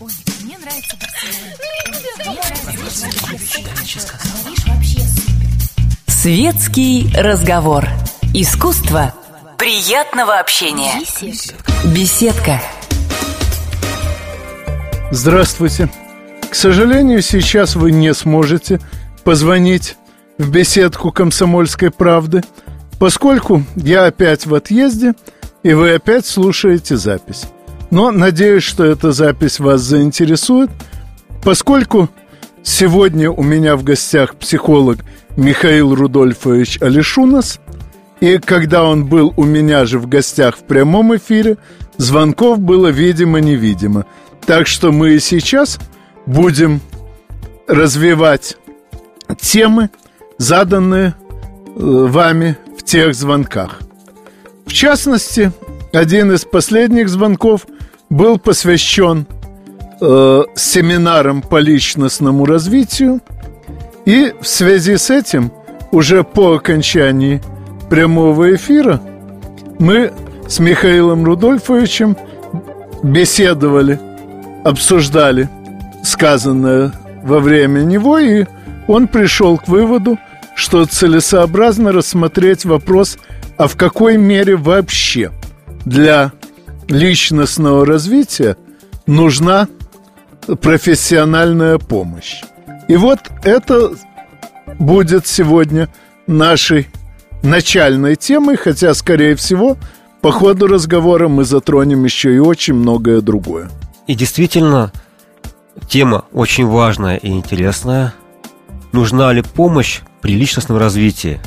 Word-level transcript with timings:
Ой, 0.00 0.10
мне 0.44 0.56
нравится 0.58 0.96
Светский 6.06 7.10
разговор. 7.16 7.84
Искусство 8.32 9.12
приятного 9.58 10.38
общения. 10.38 10.92
Беседка. 11.92 12.60
Здравствуйте. 15.10 15.90
К 16.48 16.54
сожалению, 16.54 17.20
сейчас 17.20 17.74
вы 17.74 17.90
не 17.90 18.14
сможете 18.14 18.80
позвонить 19.24 19.96
в 20.38 20.48
беседку 20.50 21.10
«Комсомольской 21.10 21.90
правды», 21.90 22.44
поскольку 23.00 23.64
я 23.74 24.06
опять 24.06 24.46
в 24.46 24.54
отъезде, 24.54 25.14
и 25.64 25.72
вы 25.72 25.94
опять 25.94 26.24
слушаете 26.24 26.96
запись. 26.96 27.46
Но 27.90 28.10
надеюсь, 28.10 28.62
что 28.62 28.84
эта 28.84 29.12
запись 29.12 29.60
вас 29.60 29.80
заинтересует, 29.80 30.70
поскольку 31.42 32.10
сегодня 32.62 33.30
у 33.30 33.42
меня 33.42 33.76
в 33.76 33.84
гостях 33.84 34.36
психолог 34.36 34.98
Михаил 35.36 35.94
Рудольфович 35.94 36.82
Алишунас, 36.82 37.60
и 38.20 38.38
когда 38.38 38.84
он 38.84 39.06
был 39.06 39.32
у 39.36 39.44
меня 39.44 39.86
же 39.86 39.98
в 39.98 40.08
гостях 40.08 40.56
в 40.58 40.64
прямом 40.64 41.16
эфире, 41.16 41.56
звонков 41.96 42.58
было 42.58 42.88
видимо-невидимо. 42.88 44.06
Так 44.44 44.66
что 44.66 44.92
мы 44.92 45.14
и 45.14 45.20
сейчас 45.20 45.78
будем 46.26 46.80
развивать 47.66 48.56
темы, 49.40 49.90
заданные 50.38 51.08
э, 51.08 51.72
вами 51.76 52.56
в 52.78 52.82
тех 52.82 53.14
звонках. 53.14 53.80
В 54.66 54.72
частности, 54.72 55.52
один 55.92 56.32
из 56.32 56.44
последних 56.44 57.08
звонков 57.08 57.66
был 58.10 58.38
посвящен 58.38 59.26
э, 60.00 60.42
семинарам 60.54 61.42
по 61.42 61.58
личностному 61.58 62.46
развитию, 62.46 63.20
и 64.04 64.34
в 64.40 64.46
связи 64.46 64.96
с 64.96 65.10
этим 65.10 65.52
уже 65.90 66.24
по 66.24 66.54
окончании 66.54 67.42
прямого 67.90 68.54
эфира 68.54 69.00
мы 69.78 70.12
с 70.48 70.58
Михаилом 70.58 71.24
Рудольфовичем 71.24 72.16
беседовали, 73.02 74.00
обсуждали 74.64 75.48
сказанное 76.02 76.92
во 77.22 77.40
время 77.40 77.80
него, 77.80 78.18
и 78.18 78.46
он 78.86 79.08
пришел 79.08 79.58
к 79.58 79.68
выводу, 79.68 80.18
что 80.54 80.84
целесообразно 80.86 81.92
рассмотреть 81.92 82.64
вопрос, 82.64 83.18
а 83.56 83.68
в 83.68 83.76
какой 83.76 84.16
мере 84.16 84.56
вообще 84.56 85.30
для 85.84 86.32
личностного 86.88 87.86
развития 87.86 88.56
нужна 89.06 89.68
профессиональная 90.60 91.78
помощь. 91.78 92.42
И 92.88 92.96
вот 92.96 93.20
это 93.44 93.92
будет 94.78 95.26
сегодня 95.26 95.88
нашей 96.26 96.88
начальной 97.42 98.16
темой, 98.16 98.56
хотя, 98.56 98.94
скорее 98.94 99.34
всего, 99.36 99.76
по 100.20 100.32
ходу 100.32 100.66
разговора 100.66 101.28
мы 101.28 101.44
затронем 101.44 102.04
еще 102.04 102.34
и 102.34 102.38
очень 102.38 102.74
многое 102.74 103.20
другое. 103.20 103.70
И 104.06 104.14
действительно, 104.14 104.92
тема 105.88 106.24
очень 106.32 106.66
важная 106.66 107.16
и 107.16 107.28
интересная. 107.28 108.14
Нужна 108.92 109.32
ли 109.32 109.42
помощь 109.42 110.00
при 110.22 110.34
личностном 110.34 110.78
развитии? 110.78 111.40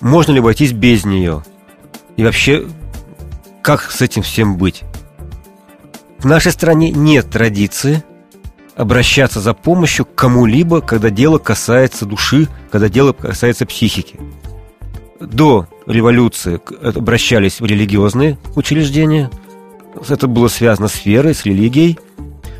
Можно 0.00 0.32
ли 0.32 0.38
обойтись 0.38 0.72
без 0.72 1.04
нее? 1.04 1.44
И 2.16 2.24
вообще, 2.24 2.64
как 3.62 3.90
с 3.90 4.00
этим 4.00 4.22
всем 4.22 4.56
быть? 4.56 4.84
В 6.18 6.24
нашей 6.24 6.52
стране 6.52 6.90
нет 6.90 7.30
традиции 7.30 8.02
обращаться 8.76 9.40
за 9.40 9.54
помощью 9.54 10.06
к 10.06 10.14
кому-либо, 10.14 10.80
когда 10.80 11.10
дело 11.10 11.38
касается 11.38 12.06
души, 12.06 12.48
когда 12.70 12.88
дело 12.88 13.12
касается 13.12 13.66
психики. 13.66 14.18
До 15.20 15.66
революции 15.86 16.60
обращались 16.82 17.60
в 17.60 17.64
религиозные 17.64 18.38
учреждения. 18.54 19.30
Это 20.08 20.28
было 20.28 20.46
связано 20.46 20.86
с 20.86 21.04
верой, 21.04 21.34
с 21.34 21.44
религией. 21.44 21.98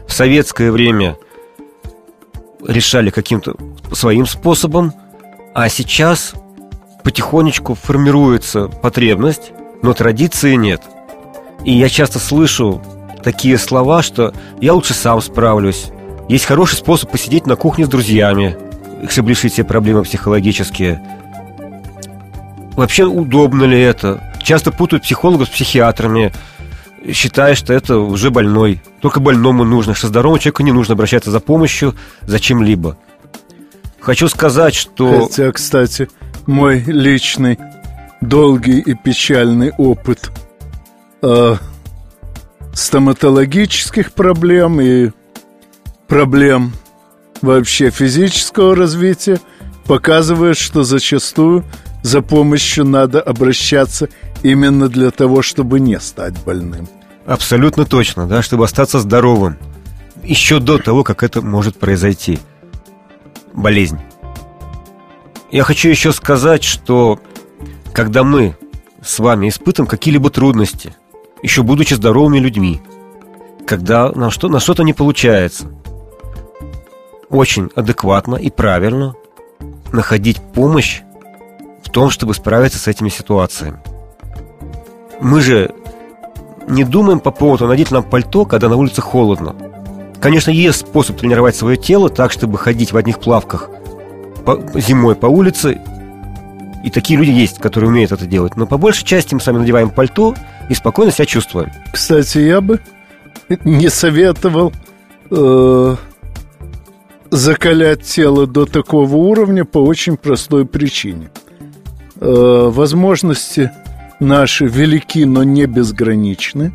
В 0.09 0.13
советское 0.13 0.73
время 0.73 1.17
решали 2.67 3.11
каким-то 3.11 3.57
своим 3.93 4.27
способом, 4.27 4.93
а 5.55 5.69
сейчас 5.69 6.33
потихонечку 7.05 7.75
формируется 7.75 8.67
потребность, 8.67 9.53
но 9.83 9.95
традиции 9.95 10.55
нет. 10.55 10.83
И 11.65 11.73
я 11.73 11.89
часто 11.89 12.19
слышу 12.19 12.83
такие 13.23 13.59
слова, 13.59 14.03
что 14.03 14.33
я 14.61 14.75
лучше 14.75 14.95
сам 14.95 15.21
справлюсь. 15.21 15.87
Есть 16.29 16.45
хороший 16.45 16.77
способ 16.77 17.11
посидеть 17.11 17.47
на 17.47 17.57
кухне 17.57 17.87
с 17.87 17.89
друзьями, 17.89 18.57
чтобы 19.09 19.31
решить 19.31 19.53
все 19.53 19.65
проблемы 19.65 20.03
психологические– 20.03 21.03
Вообще 22.79 23.07
удобно 23.07 23.65
ли 23.65 23.81
это? 23.81 24.23
Часто 24.41 24.71
путают 24.71 25.03
психологов 25.03 25.49
с 25.49 25.51
психиатрами, 25.51 26.33
считая, 27.13 27.57
что 27.57 27.73
это 27.73 27.99
уже 27.99 28.31
больной. 28.31 28.81
Только 29.01 29.19
больному 29.19 29.65
нужно, 29.65 29.97
что 29.97 30.07
здоровому 30.07 30.39
человеку 30.39 30.63
не 30.63 30.71
нужно 30.71 30.95
обращаться 30.95 31.33
за 31.33 31.41
помощью 31.41 31.97
за 32.23 32.39
чем-либо. 32.39 32.97
Хочу 33.99 34.29
сказать, 34.29 34.77
что... 34.77 35.27
Хотя, 35.27 35.51
кстати, 35.51 36.09
мой 36.47 36.79
личный 36.87 37.59
долгий 38.21 38.81
и 38.81 38.95
печальный 38.95 39.73
опыт 39.79 40.31
э, 41.23 41.57
стоматологических 42.73 44.13
проблем 44.13 44.81
и 44.81 45.11
проблем 46.07 46.73
вообще 47.43 47.91
физического 47.91 48.75
развития 48.75 49.41
показывает, 49.87 50.57
что 50.57 50.83
зачастую 50.83 51.65
за 52.03 52.23
помощью 52.23 52.85
надо 52.85 53.21
обращаться 53.21 54.09
именно 54.43 54.89
для 54.89 55.11
того, 55.11 55.43
чтобы 55.43 55.81
не 55.81 55.99
стать 56.01 56.35
больным. 56.45 56.89
Абсолютно 57.27 57.85
точно, 57.85 58.27
да, 58.27 58.43
чтобы 58.43 58.65
остаться 58.65 59.01
здоровым. 59.01 59.59
Еще 60.23 60.61
до 60.61 60.79
того, 60.79 61.05
как 61.05 61.23
это 61.23 61.43
может 61.43 61.79
произойти. 61.79 62.39
Болезнь. 63.53 63.99
Я 65.51 65.63
хочу 65.65 65.89
еще 65.89 66.13
сказать, 66.13 66.63
что 66.63 67.21
когда 67.99 68.23
мы 68.23 68.55
с 69.03 69.19
вами 69.19 69.49
испытываем 69.49 69.91
какие-либо 69.91 70.31
трудности, 70.31 70.95
еще 71.43 71.65
будучи 71.65 71.95
здоровыми 71.95 72.39
людьми, 72.39 72.81
когда 73.67 74.13
нам 74.13 74.31
что, 74.31 74.49
на 74.49 74.61
что-то 74.61 74.85
не 74.85 74.93
получается, 74.93 75.67
очень 77.29 77.71
адекватно 77.75 78.37
и 78.37 78.51
правильно 78.51 79.17
находить 79.91 80.41
помощь 80.55 81.01
в 81.83 81.91
том, 81.91 82.11
чтобы 82.11 82.35
справиться 82.35 82.79
с 82.79 82.87
этими 82.87 83.09
ситуациями. 83.09 83.81
Мы 85.21 85.41
же 85.41 85.75
не 86.69 86.85
думаем 86.85 87.19
по 87.19 87.33
поводу 87.33 87.67
надеть 87.67 87.91
нам 87.91 88.05
пальто, 88.05 88.45
когда 88.45 88.69
на 88.69 88.77
улице 88.77 89.01
холодно. 89.01 89.57
Конечно, 90.21 90.53
есть 90.53 90.79
способ 90.79 91.17
тренировать 91.17 91.57
свое 91.57 91.77
тело 91.77 92.11
так, 92.11 92.31
чтобы 92.31 92.59
ходить 92.59 92.93
в 92.93 92.97
одних 92.97 93.19
плавках 93.19 93.69
зимой 94.77 95.17
по 95.17 95.27
улице. 95.27 95.81
И 96.89 96.91
такие 96.91 97.19
люди 97.19 97.31
есть, 97.31 97.59
которые 97.59 97.91
умеют 97.91 98.13
это 98.13 98.25
делать. 98.25 98.57
Но 98.57 98.67
по 98.67 98.79
большей 98.79 99.05
части 99.05 99.35
мы 99.35 99.43
сами 99.43 99.59
надеваем 99.59 99.91
пальто 99.91 100.35
и 100.71 100.75
спокойно 100.75 101.13
себя 101.13 101.27
чувствуем. 101.27 101.71
Кстати, 101.93 102.39
я 102.39 102.63
бы 102.63 102.81
не 103.65 103.91
советовал 103.91 104.73
э, 105.31 105.97
закалять 107.31 108.05
тело 108.05 108.47
до 108.47 108.65
такого 108.65 109.17
уровня 109.17 109.67
по 109.67 109.79
очень 109.79 110.17
простой 110.17 110.65
причине– 110.65 111.31
э, 112.21 112.71
возможности 112.73 113.71
наши 114.19 114.67
велики, 114.67 115.27
но 115.27 115.43
не 115.43 115.67
безграничны. 115.67 116.73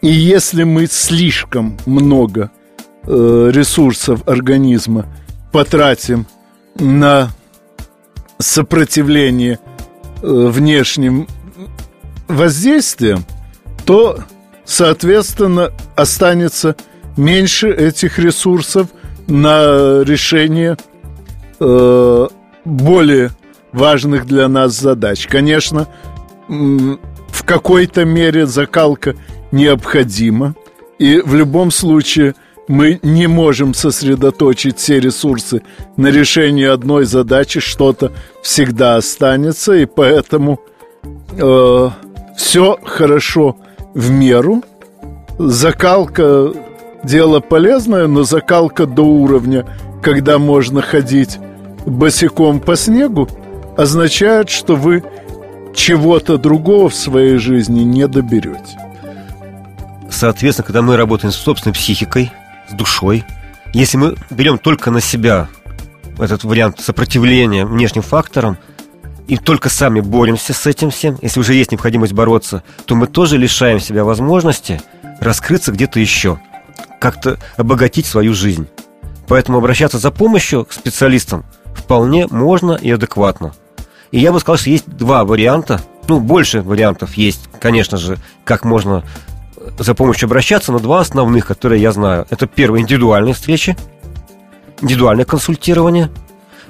И 0.00 0.08
если 0.08 0.62
мы 0.62 0.86
слишком 0.86 1.76
много 1.84 2.50
э, 3.04 3.50
ресурсов 3.52 4.26
организма 4.26 5.04
потратим 5.52 6.26
на 6.76 7.28
сопротивление 8.38 9.58
э, 10.22 10.26
внешним 10.26 11.26
воздействиям, 12.28 13.24
то, 13.84 14.18
соответственно, 14.64 15.72
останется 15.96 16.76
меньше 17.16 17.70
этих 17.70 18.18
ресурсов 18.18 18.88
на 19.26 20.02
решение 20.02 20.76
э, 21.60 22.28
более 22.64 23.30
важных 23.72 24.26
для 24.26 24.48
нас 24.48 24.78
задач. 24.78 25.26
Конечно, 25.26 25.88
в 26.48 27.44
какой-то 27.44 28.04
мере 28.04 28.46
закалка 28.46 29.14
необходима, 29.52 30.54
и 30.98 31.20
в 31.20 31.34
любом 31.34 31.70
случае 31.70 32.34
мы 32.68 33.00
не 33.02 33.26
можем 33.26 33.74
сосредоточить 33.74 34.78
все 34.78 35.00
ресурсы 35.00 35.62
на 35.96 36.08
решении 36.08 36.66
одной 36.66 37.06
задачи, 37.06 37.60
что-то 37.60 38.12
всегда 38.42 38.96
останется, 38.96 39.72
и 39.74 39.86
поэтому 39.86 40.60
э, 41.32 41.90
все 42.36 42.78
хорошо 42.84 43.56
в 43.94 44.10
меру. 44.10 44.62
Закалка 45.38 46.52
дело 47.02 47.40
полезное, 47.40 48.06
но 48.06 48.24
закалка 48.24 48.86
до 48.86 49.02
уровня, 49.02 49.66
когда 50.02 50.38
можно 50.38 50.82
ходить 50.82 51.38
босиком 51.86 52.60
по 52.60 52.76
снегу, 52.76 53.28
означает, 53.76 54.50
что 54.50 54.76
вы 54.76 55.02
чего-то 55.74 56.36
другого 56.36 56.90
в 56.90 56.94
своей 56.94 57.38
жизни 57.38 57.82
не 57.82 58.06
доберете. 58.08 58.78
Соответственно, 60.10 60.66
когда 60.66 60.82
мы 60.82 60.96
работаем 60.96 61.32
с 61.32 61.36
собственной 61.36 61.74
психикой, 61.74 62.32
с 62.68 62.74
душой, 62.74 63.24
если 63.72 63.96
мы 63.96 64.16
берем 64.30 64.58
только 64.58 64.90
на 64.90 65.00
себя 65.00 65.48
этот 66.18 66.44
вариант 66.44 66.80
сопротивления 66.80 67.64
внешним 67.64 68.02
факторам– 68.02 68.58
и 69.28 69.36
только 69.36 69.68
сами 69.68 70.00
боремся 70.00 70.54
с 70.54 70.66
этим 70.66 70.90
всем, 70.90 71.18
если 71.20 71.38
уже 71.38 71.52
есть 71.54 71.70
необходимость 71.70 72.14
бороться, 72.14 72.62
то 72.86 72.96
мы 72.96 73.06
тоже 73.06 73.36
лишаем 73.36 73.78
себя 73.78 74.02
возможности 74.02 74.80
раскрыться 75.20 75.70
где-то 75.70 76.00
еще, 76.00 76.40
как-то 76.98 77.38
обогатить 77.58 78.06
свою 78.06 78.32
жизнь. 78.32 78.66
Поэтому 79.28 79.58
обращаться 79.58 79.98
за 79.98 80.10
помощью 80.10 80.64
к 80.64 80.72
специалистам 80.72 81.44
вполне 81.74 82.26
можно 82.26 82.72
и 82.72 82.90
адекватно. 82.90 83.52
И 84.10 84.18
я 84.18 84.32
бы 84.32 84.40
сказал, 84.40 84.56
что 84.56 84.70
есть 84.70 84.88
два 84.88 85.24
варианта, 85.26 85.82
ну, 86.08 86.20
больше 86.20 86.62
вариантов 86.62 87.14
есть, 87.14 87.50
конечно 87.60 87.98
же, 87.98 88.16
как 88.44 88.64
можно 88.64 89.04
за 89.78 89.94
помощью 89.94 90.26
обращаться, 90.26 90.72
но 90.72 90.78
два 90.78 91.00
основных, 91.00 91.46
которые 91.46 91.82
я 91.82 91.92
знаю. 91.92 92.26
Это 92.30 92.46
первое, 92.46 92.80
индивидуальные 92.80 93.34
встречи, 93.34 93.76
индивидуальное 94.80 95.24
консультирование 95.24 96.10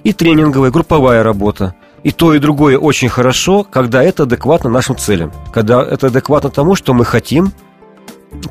и 0.04 0.12
тренинговая, 0.12 0.70
групповая 0.70 1.22
работа– 1.22 1.74
и 2.02 2.10
то, 2.12 2.34
и 2.34 2.38
другое 2.38 2.78
очень 2.78 3.08
хорошо, 3.08 3.64
когда 3.64 4.02
это 4.02 4.22
адекватно 4.22 4.70
нашим 4.70 4.96
целям. 4.96 5.32
Когда 5.52 5.82
это 5.82 6.08
адекватно 6.08 6.50
тому, 6.50 6.74
что 6.74 6.94
мы 6.94 7.04
хотим 7.04 7.52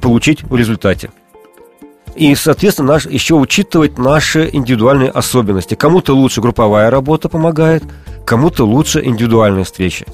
получить 0.01 0.43
в 0.43 0.55
результате. 0.55 1.11
И, 2.15 2.33
соответственно, 2.35 2.93
наш, 2.93 3.05
еще 3.05 3.35
учитывать 3.35 3.97
наши 3.97 4.49
индивидуальные 4.51 5.11
особенности. 5.11 5.75
Кому-то 5.75 6.15
лучше 6.15 6.41
групповая 6.41 6.89
работа 6.89 7.29
помогает, 7.29 7.83
кому-то 8.25 8.65
лучше 8.65 9.03
индивидуальные 9.03 9.65
встречи. 9.65 10.05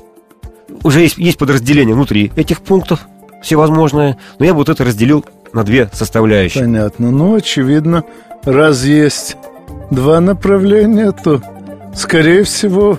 Уже 0.83 1.01
есть, 1.01 1.17
есть 1.17 1.37
подразделения 1.37 1.93
внутри 1.93 2.31
этих 2.35 2.61
пунктов, 2.61 3.07
всевозможные, 3.43 4.17
но 4.39 4.45
я 4.45 4.53
бы 4.53 4.59
вот 4.59 4.69
это 4.69 4.83
разделил 4.83 5.23
на 5.53 5.63
две 5.63 5.89
составляющие. 5.93 6.63
Понятно. 6.63 7.11
Ну, 7.11 7.35
очевидно, 7.35 8.03
раз 8.43 8.83
есть 8.83 9.37
два 9.91 10.19
направления, 10.19 11.11
то, 11.11 11.41
скорее 11.95 12.43
всего, 12.43 12.97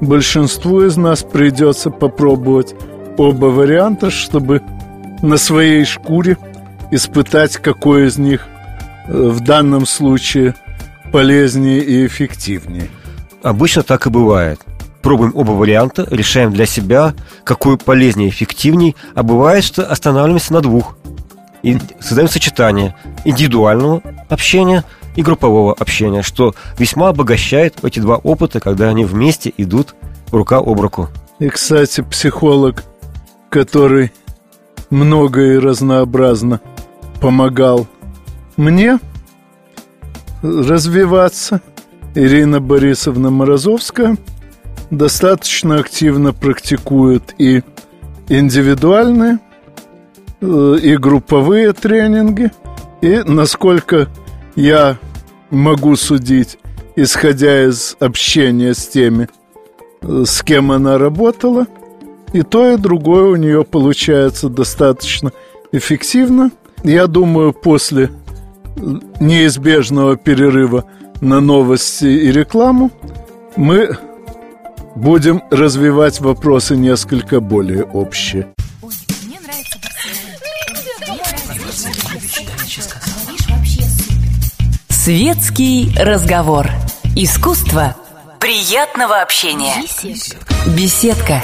большинству 0.00 0.82
из 0.82 0.96
нас 0.96 1.22
придется 1.24 1.90
попробовать 1.90 2.74
оба 3.16 3.46
варианта, 3.46 4.10
чтобы 4.10 4.62
на 5.22 5.36
своей 5.36 5.84
шкуре 5.84 6.36
испытать, 6.90 7.56
какой 7.56 8.06
из 8.06 8.18
них 8.18 8.46
э, 9.08 9.12
в 9.12 9.40
данном 9.40 9.86
случае 9.86 10.54
полезнее 11.12 11.80
и 11.80 12.06
эффективнее. 12.06 12.88
Обычно 13.42 13.82
так 13.82 14.06
и 14.06 14.10
бывает. 14.10 14.60
Пробуем 15.02 15.32
оба 15.34 15.52
варианта, 15.52 16.06
решаем 16.10 16.52
для 16.52 16.66
себя, 16.66 17.14
какой 17.44 17.78
полезнее 17.78 18.28
эффективней, 18.28 18.96
а 19.14 19.22
бывает, 19.22 19.64
что 19.64 19.84
останавливаемся 19.84 20.52
на 20.52 20.60
двух. 20.60 20.96
И 21.62 21.78
создаем 22.00 22.28
сочетание 22.28 22.96
индивидуального 23.24 24.02
общения– 24.28 24.84
и 25.16 25.22
группового 25.22 25.74
общения, 25.74 26.22
что 26.22 26.54
весьма 26.78 27.08
обогащает 27.08 27.84
эти 27.84 28.00
два 28.00 28.16
опыта, 28.16 28.60
когда 28.60 28.88
они 28.88 29.04
вместе 29.04 29.52
идут 29.56 29.94
рука 30.30 30.58
об 30.58 30.80
руку. 30.80 31.08
И, 31.38 31.48
кстати, 31.48 32.02
психолог, 32.02 32.84
который 33.48 34.12
много 34.90 35.54
и 35.54 35.58
разнообразно 35.58 36.60
помогал 37.20 37.86
мне 38.56 38.98
развиваться, 40.42 41.60
Ирина 42.14 42.60
Борисовна 42.60 43.30
Морозовская, 43.30 44.16
достаточно 44.90 45.76
активно 45.76 46.32
практикует 46.32 47.34
и 47.38 47.62
индивидуальные, 48.28 49.38
э, 50.40 50.76
и 50.82 50.96
групповые 50.96 51.72
тренинги. 51.72 52.50
И, 53.00 53.22
насколько 53.24 54.08
я 54.56 54.98
могу 55.50 55.96
судить, 55.96 56.58
исходя 56.96 57.64
из 57.64 57.96
общения 58.00 58.74
с 58.74 58.88
теми, 58.88 59.28
с 60.02 60.42
кем 60.42 60.72
она 60.72 60.98
работала. 60.98 61.66
И 62.32 62.42
то, 62.42 62.70
и 62.70 62.76
другое 62.76 63.24
у 63.24 63.36
нее 63.36 63.64
получается 63.64 64.48
достаточно 64.48 65.32
эффективно. 65.72 66.52
Я 66.84 67.06
думаю, 67.06 67.52
после 67.52 68.10
неизбежного 69.18 70.16
перерыва 70.16 70.84
на 71.20 71.40
новости 71.40 72.06
и 72.06 72.30
рекламу 72.30 72.90
мы 73.56 73.96
будем 75.00 75.42
развивать 75.50 76.20
вопросы 76.20 76.76
несколько 76.76 77.40
более 77.40 77.84
общие. 77.84 78.48
Светский 84.90 85.90
разговор. 85.98 86.68
Искусство 87.16 87.96
приятного 88.38 89.22
общения. 89.22 89.74
Беседка. 90.76 91.42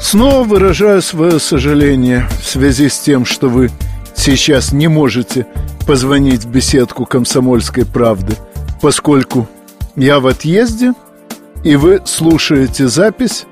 Снова 0.00 0.42
выражаю 0.42 1.02
свое 1.02 1.38
сожаление 1.38 2.28
в 2.42 2.48
связи 2.48 2.88
с 2.88 2.98
тем, 2.98 3.24
что 3.24 3.48
вы 3.48 3.70
сейчас 4.16 4.72
не 4.72 4.88
можете 4.88 5.46
позвонить 5.86 6.44
в 6.44 6.50
беседку 6.50 7.06
«Комсомольской 7.06 7.86
правды», 7.86 8.34
поскольку 8.82 9.48
я 9.96 10.20
в 10.20 10.26
отъезде, 10.26 10.94
и 11.64 11.76
вы 11.76 12.02
слушаете 12.04 12.88
запись 12.88 13.46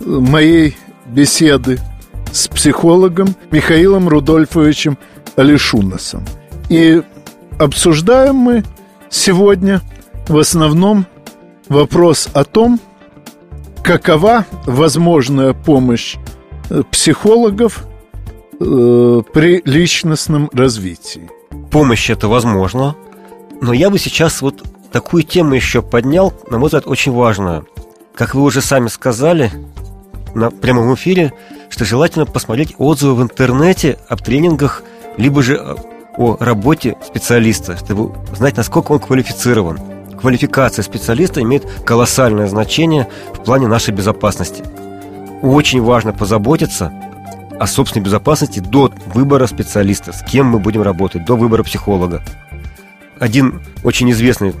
моей 0.00 0.76
беседы 1.06 1.78
с 2.32 2.48
психологом 2.48 3.34
Михаилом 3.50 4.08
Рудольфовичем 4.08 4.98
Алишунасом– 5.36 6.24
и 6.72 7.02
обсуждаем 7.58 8.36
мы 8.36 8.64
сегодня 9.10 9.82
в 10.26 10.38
основном 10.38 11.04
вопрос 11.68 12.30
о 12.32 12.44
том, 12.44 12.80
какова 13.84 14.46
возможная 14.64 15.52
помощь 15.52 16.16
э, 16.70 16.82
психологов 16.90 17.84
э, 18.58 19.22
при 19.34 19.60
личностном 19.66 20.48
развитии. 20.54 21.28
Помощь 21.70 22.08
это 22.08 22.26
возможно, 22.26 22.96
но 23.60 23.74
я 23.74 23.90
бы 23.90 23.98
сейчас 23.98 24.40
вот 24.40 24.62
такую 24.92 25.22
тему 25.22 25.54
еще 25.54 25.82
поднял, 25.82 26.32
на 26.50 26.58
мой 26.58 26.66
взгляд, 26.66 26.86
очень 26.86 27.12
важную. 27.12 27.66
Как 28.14 28.34
вы 28.34 28.42
уже 28.42 28.60
сами 28.60 28.88
сказали 28.88 29.50
на 30.34 30.50
прямом 30.50 30.94
эфире, 30.94 31.32
что 31.70 31.84
желательно 31.84 32.26
посмотреть 32.26 32.74
отзывы 32.78 33.14
в 33.14 33.22
интернете 33.22 33.98
об 34.08 34.20
тренингах, 34.20 34.82
либо 35.16 35.42
же 35.42 35.56
э, 35.56 35.74
о 36.16 36.36
работе 36.38 36.96
специалиста, 37.04 37.76
чтобы 37.76 38.14
знать, 38.36 38.56
насколько 38.56 38.92
он 38.92 38.98
квалифицирован. 38.98 39.78
Квалификация 40.20 40.82
специалиста 40.82 41.42
имеет 41.42 41.64
колоссальное 41.84 42.46
значение 42.46 43.08
в 43.34 43.42
плане 43.42 43.66
нашей 43.66 43.92
безопасности. 43.92 44.62
Очень 45.42 45.82
важно 45.82 46.12
позаботиться 46.12 46.92
о 47.58 47.66
собственной 47.66 48.04
безопасности 48.04 48.60
до 48.60 48.92
выбора 49.14 49.46
специалиста, 49.46 50.12
с 50.12 50.22
кем 50.22 50.46
мы 50.46 50.58
будем 50.58 50.82
работать, 50.82 51.24
до 51.24 51.36
выбора 51.36 51.62
психолога. 51.62 52.22
Один 53.18 53.62
очень 53.84 54.10
известный 54.10 54.54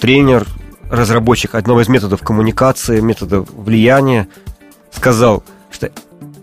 тренер, 0.00 0.46
разработчик 0.90 1.54
одного 1.54 1.82
из 1.82 1.88
методов 1.88 2.22
коммуникации, 2.22 3.00
метода 3.00 3.40
влияния, 3.40 4.28
сказал, 4.90 5.42
что 5.70 5.90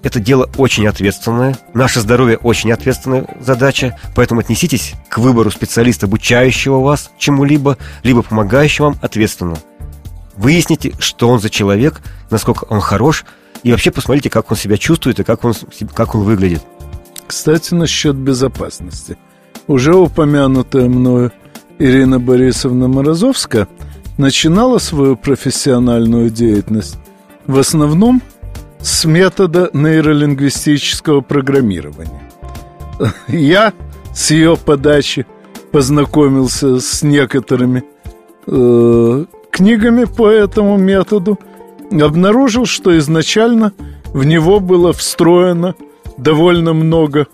это 0.01 0.19
дело 0.19 0.49
очень 0.57 0.87
ответственное. 0.87 1.57
Наше 1.73 1.99
здоровье 1.99 2.37
очень 2.37 2.71
ответственная 2.71 3.27
задача, 3.41 3.97
поэтому 4.15 4.39
отнеситесь 4.39 4.93
к 5.09 5.17
выбору 5.17 5.51
специалиста, 5.51 6.05
обучающего 6.05 6.79
вас 6.79 7.11
чему-либо, 7.17 7.77
либо 8.03 8.21
помогающего 8.21 8.85
вам 8.85 8.99
ответственно. 9.01 9.57
Выясните, 10.35 10.93
что 10.99 11.29
он 11.29 11.39
за 11.39 11.49
человек, 11.49 12.01
насколько 12.29 12.63
он 12.63 12.79
хорош, 12.79 13.25
и 13.63 13.71
вообще 13.71 13.91
посмотрите, 13.91 14.29
как 14.29 14.49
он 14.51 14.57
себя 14.57 14.77
чувствует 14.77 15.19
и 15.19 15.23
как 15.23 15.43
он, 15.43 15.53
как 15.93 16.15
он 16.15 16.21
выглядит. 16.21 16.63
Кстати, 17.27 17.73
насчет 17.73 18.15
безопасности. 18.15 19.17
Уже 19.67 19.95
упомянутая 19.95 20.87
мною 20.87 21.31
Ирина 21.79 22.19
Борисовна 22.19 22.87
Морозовская 22.87 23.67
начинала 24.17 24.77
свою 24.77 25.15
профессиональную 25.15 26.29
деятельность 26.29 26.97
в 27.47 27.57
основном– 27.57 28.21
с 28.81 29.05
метода 29.05 29.69
нейролингвистического 29.73 31.21
программирования. 31.21 32.21
Я 33.27 33.73
с 34.13 34.31
ее 34.31 34.57
подачи 34.57 35.25
познакомился 35.71 36.79
с 36.79 37.03
некоторыми 37.03 37.83
э, 38.47 39.25
книгами 39.51 40.05
по 40.05 40.29
этому 40.29 40.77
методу, 40.77 41.39
обнаружил, 41.91 42.65
что 42.65 42.97
изначально 42.97 43.73
в 44.13 44.25
него 44.25 44.59
было 44.59 44.93
встроено 44.93 45.75
довольно 46.17 46.73
много 46.73 47.27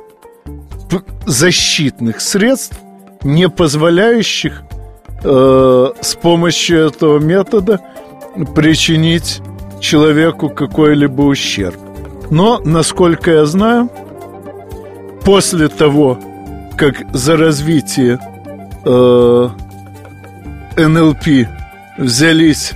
защитных 1.25 2.21
средств, 2.21 2.79
не 3.25 3.49
позволяющих 3.49 4.61
э, 5.23 5.87
с 5.99 6.15
помощью 6.15 6.85
этого 6.85 7.19
метода 7.19 7.81
причинить 8.55 9.41
человеку 9.81 10.49
какой-либо 10.49 11.23
ущерб. 11.23 11.75
Но, 12.29 12.61
насколько 12.63 13.31
я 13.31 13.45
знаю, 13.45 13.89
после 15.23 15.67
того, 15.67 16.19
как 16.77 16.95
за 17.13 17.35
развитие 17.35 18.19
э, 18.85 19.49
НЛП 20.77 21.47
взялись 21.97 22.73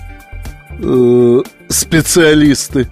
э, 0.79 1.41
специалисты 1.67 2.87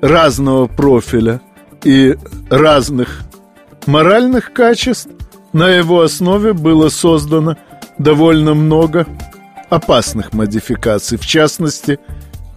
разного 0.00 0.68
профиля 0.68 1.40
и 1.82 2.16
разных 2.48 3.22
моральных 3.86 4.52
качеств, 4.52 5.08
на 5.56 5.70
его 5.70 6.02
основе 6.02 6.52
было 6.52 6.90
создано 6.90 7.56
довольно 7.96 8.52
много 8.52 9.06
опасных 9.70 10.34
модификаций. 10.34 11.16
В 11.16 11.24
частности, 11.24 11.98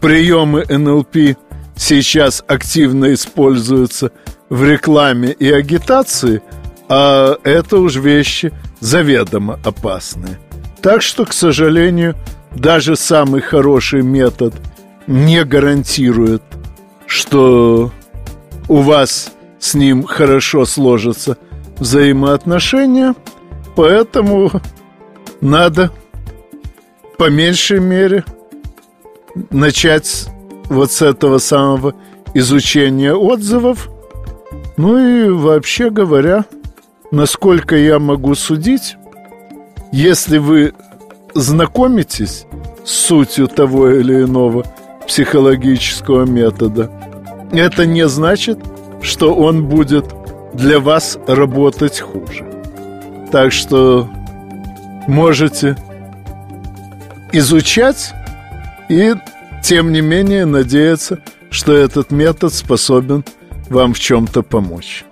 приемы 0.01 0.65
НЛП 0.67 1.37
сейчас 1.77 2.43
активно 2.45 3.13
используются 3.13 4.11
в 4.49 4.65
рекламе 4.65 5.31
и 5.31 5.49
агитации, 5.49 6.41
а 6.89 7.37
это 7.45 7.77
уж 7.77 7.95
вещи 7.95 8.51
заведомо 8.81 9.57
опасные. 9.63 10.37
Так 10.81 11.01
что, 11.01 11.23
к 11.23 11.31
сожалению, 11.31 12.17
даже 12.53 12.97
самый 12.97 13.39
хороший 13.39 14.01
метод 14.01 14.55
не 15.07 15.45
гарантирует, 15.45 16.43
что 17.07 17.93
у 18.67 18.81
вас 18.81 19.31
с 19.57 19.73
ним 19.73 20.03
хорошо 20.03 20.65
сложатся 20.65 21.37
взаимоотношения, 21.79 23.15
поэтому 23.75 24.51
надо 25.41 25.91
по 27.17 27.29
меньшей 27.29 27.79
мере 27.79 28.23
начать 29.49 30.27
вот 30.65 30.91
с 30.91 31.01
этого 31.01 31.37
самого 31.37 31.95
изучения 32.33 33.13
отзывов. 33.13 33.89
Ну 34.77 34.97
и 34.97 35.29
вообще 35.29 35.89
говоря, 35.89 36.45
насколько 37.11 37.75
я 37.75 37.99
могу 37.99 38.35
судить, 38.35 38.95
если 39.91 40.37
вы 40.37 40.73
знакомитесь 41.33 42.45
с 42.85 42.91
сутью 42.91 43.47
того 43.47 43.89
или 43.89 44.23
иного 44.23 44.65
психологического 45.07 46.25
метода, 46.25 46.91
это 47.51 47.85
не 47.85 48.07
значит, 48.07 48.59
что 49.01 49.33
он 49.33 49.65
будет 49.65 50.05
для 50.53 50.79
вас 50.79 51.17
работать 51.27 51.99
хуже. 51.99 52.45
Так 53.31 53.51
что 53.51 54.09
можете 55.07 55.77
изучать 57.31 58.13
и, 58.89 59.13
тем 59.63 59.91
не 59.91 60.01
менее, 60.01 60.45
надеяться, 60.45 61.19
что 61.51 61.73
этот 61.73 62.11
метод 62.11 62.53
способен 62.53 63.23
вам 63.69 63.93
в 63.93 63.99
чем-то 63.99 64.41
помочь. 64.41 65.05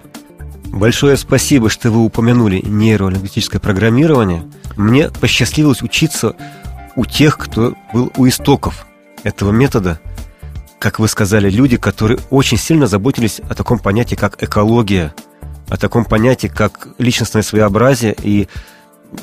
Большое 0.66 1.18
спасибо, 1.18 1.70
что 1.70 1.90
вы 1.92 2.04
упомянули 2.04 2.62
нейролингвистическое 2.64 3.60
программирование. 3.60 4.44
Мне 4.76 5.10
посчастливилось 5.10 5.82
учиться 5.82 6.36
у 6.96 7.06
тех, 7.06 7.38
кто 7.38 7.76
был 7.94 8.12
у 8.18 8.28
истоков 8.28 8.86
этого 9.24 9.52
метода. 9.52 10.00
Как 10.80 11.00
вы 11.00 11.08
сказали, 11.08 11.50
люди, 11.50 11.78
которые 11.78 12.20
очень 12.30 12.58
сильно 12.58 12.88
заботились 12.88 13.40
о 13.50 13.56
таком 13.56 13.80
понятии, 13.80 14.16
как 14.16 14.42
экология, 14.44 15.14
о 15.70 15.78
таком 15.78 16.06
понятии, 16.06 16.48
как 16.48 16.90
личностное 17.00 17.42
своеобразие 17.42 18.16
и 18.22 18.48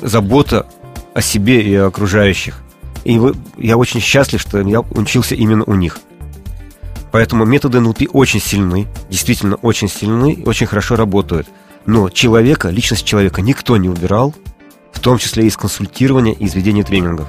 забота 0.01 0.67
о 1.13 1.21
себе 1.21 1.61
и 1.61 1.73
о 1.75 1.87
окружающих. 1.87 2.59
И 3.05 3.19
я 3.57 3.77
очень 3.77 4.01
счастлив, 4.01 4.41
что 4.41 4.59
я 4.59 4.81
учился 4.81 5.35
именно 5.35 5.63
у 5.63 5.75
них. 5.75 5.99
Поэтому 7.11 7.45
методы 7.45 7.79
НЛП 7.79 8.01
очень 8.11 8.41
сильны, 8.41 8.87
действительно 9.09 9.55
очень 9.55 9.87
сильны 9.87 10.43
очень 10.45 10.67
хорошо 10.67 10.97
работают. 10.97 11.47
Но 11.85 12.09
человека, 12.09 12.69
личность 12.69 13.05
человека 13.05 13.41
никто 13.41 13.77
не 13.77 13.87
убирал, 13.87 14.35
в 14.91 14.99
том 14.99 15.19
числе 15.19 15.43
и 15.43 15.47
из 15.47 15.55
консультирования 15.55 16.33
и 16.33 16.43
из 16.43 16.55
ведения 16.55 16.83
тренингов. 16.83 17.27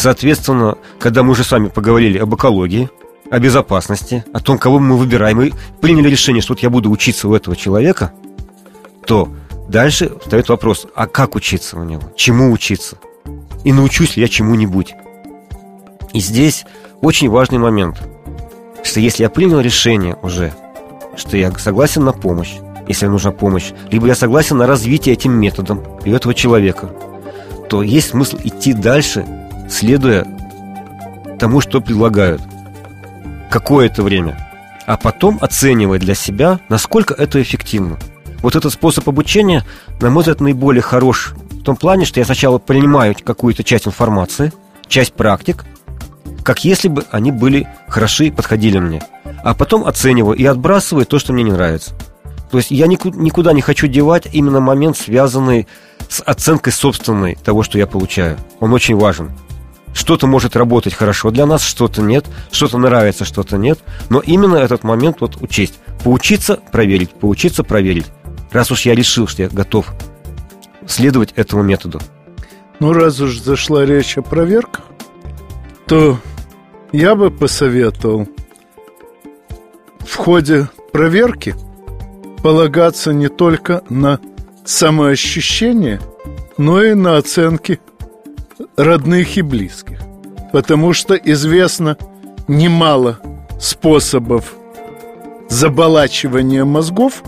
Соответственно, 0.00 0.78
когда 0.98 1.22
мы 1.22 1.32
уже 1.32 1.44
с 1.44 1.50
вами 1.50 1.68
поговорили 1.68 2.16
об 2.16 2.34
экологии, 2.34 2.88
о 3.30 3.38
безопасности, 3.38 4.24
о 4.32 4.40
том, 4.40 4.56
кого 4.56 4.78
мы 4.78 4.96
выбираем, 4.96 5.42
и 5.42 5.52
приняли 5.82 6.08
решение, 6.08 6.40
что 6.40 6.54
вот 6.54 6.60
я 6.60 6.70
буду 6.70 6.90
учиться 6.90 7.28
у 7.28 7.34
этого 7.34 7.54
человека, 7.54 8.14
то 9.04 9.28
дальше 9.68 10.10
встает 10.22 10.48
вопрос, 10.48 10.86
а 10.94 11.06
как 11.06 11.34
учиться 11.34 11.78
у 11.78 11.84
него, 11.84 12.00
чему 12.16 12.50
учиться, 12.50 12.96
и 13.62 13.74
научусь 13.74 14.16
ли 14.16 14.22
я 14.22 14.28
чему-нибудь. 14.28 14.94
И 16.14 16.20
здесь 16.20 16.64
очень 17.02 17.28
важный 17.28 17.58
момент, 17.58 17.98
что 18.82 19.00
если 19.00 19.24
я 19.24 19.28
принял 19.28 19.60
решение 19.60 20.16
уже, 20.22 20.54
что 21.14 21.36
я 21.36 21.52
согласен 21.58 22.04
на 22.04 22.12
помощь, 22.12 22.54
если 22.88 23.04
нужна 23.04 23.32
помощь, 23.32 23.72
либо 23.90 24.06
я 24.06 24.14
согласен 24.14 24.56
на 24.56 24.66
развитие 24.66 25.12
этим 25.12 25.32
методом 25.32 25.82
и 26.06 26.10
этого 26.10 26.32
человека, 26.32 26.88
то 27.68 27.82
есть 27.82 28.08
смысл 28.08 28.38
идти 28.42 28.72
дальше, 28.72 29.26
следуя 29.70 30.26
тому, 31.38 31.60
что 31.60 31.80
предлагают. 31.80 32.42
Какое-то 33.50 34.02
время. 34.02 34.48
А 34.86 34.96
потом 34.96 35.38
оценивать 35.40 36.02
для 36.02 36.14
себя, 36.14 36.60
насколько 36.68 37.14
это 37.14 37.40
эффективно. 37.40 37.98
Вот 38.42 38.56
этот 38.56 38.72
способ 38.72 39.08
обучения, 39.08 39.64
на 40.00 40.10
мой 40.10 40.22
взгляд, 40.22 40.40
наиболее 40.40 40.82
хорош 40.82 41.34
в 41.50 41.62
том 41.62 41.76
плане, 41.76 42.04
что 42.04 42.20
я 42.20 42.26
сначала 42.26 42.58
принимаю 42.58 43.14
какую-то 43.22 43.62
часть 43.64 43.86
информации, 43.86 44.52
часть 44.88 45.12
практик, 45.12 45.64
как 46.42 46.64
если 46.64 46.88
бы 46.88 47.04
они 47.10 47.32
были 47.32 47.68
хороши 47.86 48.26
и 48.26 48.30
подходили 48.30 48.78
мне. 48.78 49.02
А 49.44 49.54
потом 49.54 49.86
оцениваю 49.86 50.36
и 50.36 50.44
отбрасываю 50.44 51.06
то, 51.06 51.18
что 51.18 51.32
мне 51.32 51.42
не 51.42 51.52
нравится. 51.52 51.94
То 52.50 52.58
есть 52.58 52.70
я 52.70 52.86
никуда 52.86 53.52
не 53.52 53.60
хочу 53.60 53.86
девать 53.86 54.26
именно 54.32 54.60
момент, 54.60 54.96
связанный 54.96 55.68
с 56.08 56.22
оценкой 56.22 56.72
собственной 56.72 57.36
того, 57.36 57.62
что 57.62 57.78
я 57.78 57.86
получаю. 57.86 58.38
Он 58.58 58.72
очень 58.72 58.96
важен. 58.96 59.30
Что-то 59.92 60.26
может 60.26 60.56
работать 60.56 60.94
хорошо 60.94 61.30
для 61.30 61.46
нас, 61.46 61.62
что-то 61.62 62.02
нет, 62.02 62.26
что-то 62.52 62.78
нравится, 62.78 63.24
что-то 63.24 63.58
нет. 63.58 63.78
Но 64.08 64.20
именно 64.20 64.56
этот 64.56 64.84
момент 64.84 65.18
вот 65.20 65.36
учесть. 65.40 65.74
Поучиться, 66.04 66.60
проверить, 66.72 67.10
поучиться, 67.10 67.64
проверить. 67.64 68.06
Раз 68.52 68.70
уж 68.70 68.82
я 68.82 68.94
решил, 68.94 69.26
что 69.26 69.42
я 69.42 69.48
готов 69.48 69.92
следовать 70.86 71.32
этому 71.36 71.62
методу. 71.62 72.00
Ну, 72.78 72.92
раз 72.92 73.20
уж 73.20 73.38
зашла 73.38 73.84
речь 73.84 74.16
о 74.16 74.22
проверках, 74.22 74.84
то 75.86 76.18
я 76.92 77.14
бы 77.14 77.30
посоветовал 77.30 78.26
в 80.00 80.16
ходе 80.16 80.68
проверки 80.92 81.54
полагаться 82.42 83.12
не 83.12 83.28
только 83.28 83.82
на 83.90 84.18
самоощущение, 84.64 86.00
но 86.56 86.82
и 86.82 86.94
на 86.94 87.16
оценки 87.16 87.80
родных 88.76 89.36
и 89.36 89.42
близких. 89.42 90.00
Потому 90.52 90.92
что 90.92 91.14
известно 91.14 91.96
немало 92.48 93.18
способов 93.60 94.54
заболачивания 95.48 96.64
мозгов, 96.64 97.22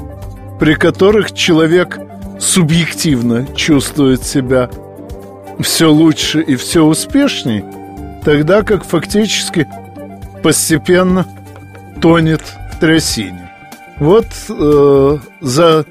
при 0.59 0.75
которых 0.75 1.33
человек 1.33 1.99
субъективно 2.39 3.47
чувствует 3.55 4.23
себя 4.23 4.71
все 5.61 5.91
лучше 5.91 6.41
и 6.41 6.57
все 6.57 6.85
успешней– 6.85 7.65
тогда 8.25 8.63
как 8.63 8.85
фактически 8.85 9.69
постепенно 10.43 11.27
тонет 12.01 12.43
в 12.73 12.81
трясине. 12.81 13.51
Вот 13.99 14.27
э, 14.49 15.19
за 15.41 15.85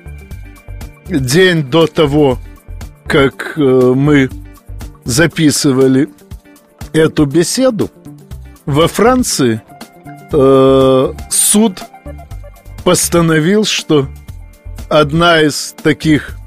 день 1.08 1.64
до 1.64 1.88
того, 1.88 2.40
как 3.06 3.54
э, 3.58 3.62
мы 3.62 4.30
записывали 5.04 6.10
эту 6.94 7.26
беседу, 7.26 7.90
во 8.66 8.88
Франции 8.88 9.62
э, 10.32 11.14
суд 11.30 11.82
постановил, 12.84 13.66
что 13.66 14.08
одна 14.90 15.42
из 15.42 15.76
таких 15.84 16.38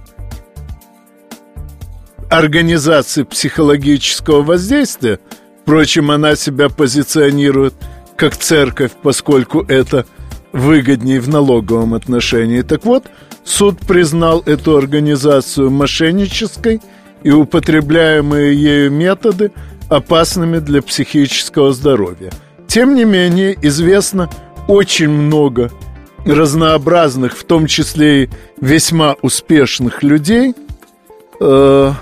организаций 2.30 3.25
психологического 3.25 4.42
воздействия– 4.42 5.18
Впрочем, 5.64 6.11
она 6.11 6.37
себя 6.37 6.68
позиционирует 6.68 7.73
как 8.16 8.37
церковь, 8.37 8.92
поскольку 9.02 9.62
это 9.62 10.04
выгоднее 10.52 11.20
в 11.20 11.28
налоговом 11.30 11.94
отношении. 11.94 12.61
Так 12.61 12.84
вот, 12.84 13.06
суд 13.44 13.78
признал 13.80 14.42
эту 14.44 14.76
организацию 14.76 15.70
мошеннической 15.70 16.82
и 17.24 17.30
употребляемые 17.30 18.54
ею 18.54 18.92
методы 18.92 19.50
опасными 19.88 20.58
для 20.58 20.82
психического 20.82 21.72
здоровья. 21.72 22.30
Тем 22.68 22.94
не 22.94 23.04
менее, 23.04 23.56
известно 23.62 24.30
очень 24.68 25.08
много 25.08 25.70
разнообразных, 26.24 27.36
в 27.36 27.44
том 27.44 27.66
числе 27.66 28.24
и 28.24 28.30
весьма 28.60 29.16
успешных 29.22 30.02
людей, 30.02 30.54
э, 31.40 31.92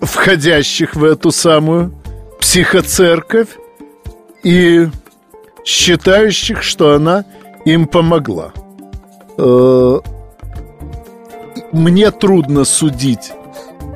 входящих 0.00 0.94
в 0.94 1.04
эту 1.04 1.30
самую 1.30 1.92
психоцерковь 2.40 3.48
и 4.42 4.88
считающих, 5.64 6.62
что 6.62 6.94
она 6.94 7.24
им 7.64 7.86
помогла. 7.86 8.52
Э, 9.36 10.00
мне 11.72 12.10
трудно 12.10 12.64
судить, 12.64 13.32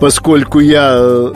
поскольку 0.03 0.59
я 0.59 0.97
э, 0.97 1.33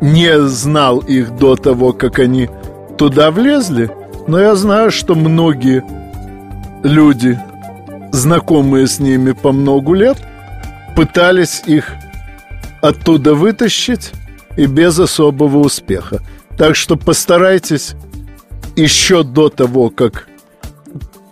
не 0.00 0.40
знал 0.42 1.00
их 1.00 1.34
до 1.38 1.56
того, 1.56 1.92
как 1.92 2.20
они 2.20 2.48
туда 2.96 3.32
влезли, 3.32 3.90
но 4.28 4.38
я 4.38 4.54
знаю, 4.54 4.92
что 4.92 5.16
многие 5.16 5.82
люди, 6.84 7.36
знакомые 8.12 8.86
с 8.86 9.00
ними 9.00 9.32
по 9.32 9.50
многу 9.50 9.94
лет, 9.94 10.18
пытались 10.94 11.64
их 11.66 11.94
оттуда 12.80 13.34
вытащить 13.34 14.12
и 14.56 14.66
без 14.66 15.00
особого 15.00 15.58
успеха. 15.58 16.20
Так 16.56 16.76
что 16.76 16.96
постарайтесь 16.96 17.96
еще 18.76 19.24
до 19.24 19.48
того, 19.48 19.90
как 19.90 20.28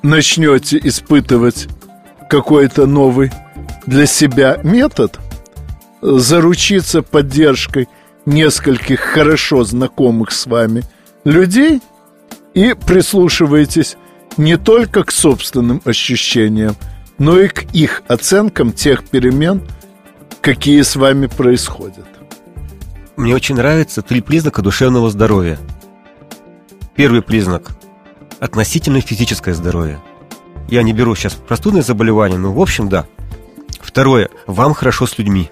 начнете 0.03 0.81
испытывать 0.83 1.69
какой-то 2.29 2.87
новый 2.87 3.31
для 3.87 4.07
себя 4.07 4.59
метод, 4.65 5.21
заручиться 6.05 7.01
поддержкой 7.03 7.89
нескольких 8.27 9.01
хорошо 9.01 9.65
знакомых 9.65 10.33
с 10.33 10.47
вами 10.47 10.85
людей 11.25 11.81
и 12.53 12.75
прислушивайтесь 12.75 13.97
не 14.37 14.59
только 14.59 15.05
к 15.05 15.11
собственным 15.11 15.81
ощущениям, 15.85 16.77
но 17.19 17.41
и 17.41 17.49
к 17.49 17.63
их 17.73 18.03
оценкам 18.07 18.73
тех 18.73 19.09
перемен, 19.09 19.63
какие 20.43 20.83
с 20.83 20.95
вами 20.97 21.27
происходят. 21.27 22.07
Мне 23.17 23.35
очень 23.35 23.55
нравятся 23.55 24.03
три 24.03 24.21
признака 24.21 24.61
душевного 24.61 25.09
здоровья. 25.09 25.59
Первый 26.97 27.23
признак– 27.23 27.71
относительно 28.41 29.01
физическое 29.01 29.55
здоровье. 29.55 30.01
Я 30.69 30.83
не 30.83 30.93
беру 30.93 31.15
сейчас 31.15 31.35
простудные 31.35 31.83
заболевания, 31.83 32.37
но 32.37 32.53
в 32.53 32.61
общем 32.61 32.89
да. 32.89 33.07
Второе– 33.81 34.29
вам 34.47 34.75
хорошо 34.75 35.07
с 35.07 35.17
людьми. 35.17 35.51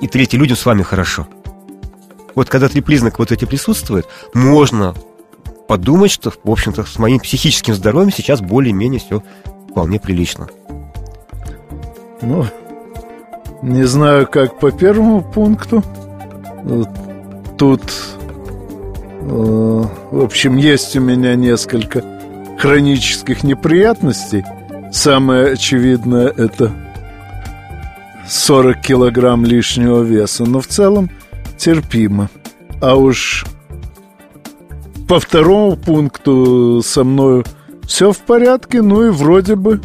И 0.00 0.06
третье– 0.06 0.38
людям 0.38 0.56
с 0.56 0.64
вами 0.64 0.82
хорошо. 0.82 1.26
Вот 2.34 2.48
когда 2.48 2.68
три 2.68 2.80
признака 2.80 3.16
вот 3.18 3.32
эти 3.32 3.44
присутствуют, 3.44 4.06
можно 4.32 4.94
подумать, 5.66 6.10
что, 6.10 6.32
в 6.42 6.50
общем-то, 6.50 6.84
с 6.84 6.98
моим 6.98 7.18
психическим 7.18 7.74
здоровьем 7.74 8.12
сейчас 8.12 8.40
более-менее 8.40 9.00
все 9.00 9.22
вполне 9.70 9.98
прилично. 9.98 10.48
Ну, 12.22 12.46
не 13.62 13.84
знаю, 13.84 14.26
как 14.26 14.58
по 14.58 14.70
первому 14.70 15.22
пункту. 15.22 15.82
Тут, 17.56 17.82
э, 19.20 19.84
в 20.10 20.22
общем, 20.22 20.56
есть 20.56 20.96
у 20.96 21.00
меня 21.00 21.34
несколько 21.34 22.04
хронических 22.58 23.42
неприятностей. 23.42 24.44
Самое 24.92 25.52
очевидное– 25.52 26.28
это 26.36 26.72
40 28.28 28.80
килограмм 28.80 29.44
лишнего 29.44 30.02
веса. 30.02 30.44
Но 30.44 30.60
в 30.60 30.66
целом 30.66 31.10
терпимо. 31.56 32.30
А 32.80 32.94
уж 32.94 33.44
по 35.08 35.18
второму 35.18 35.76
пункту 35.76 36.82
со 36.84 37.02
мною 37.02 37.44
все 37.86 38.12
в 38.12 38.18
порядке, 38.18 38.82
ну 38.82 39.06
и 39.06 39.10
вроде 39.10 39.56
бы, 39.56 39.80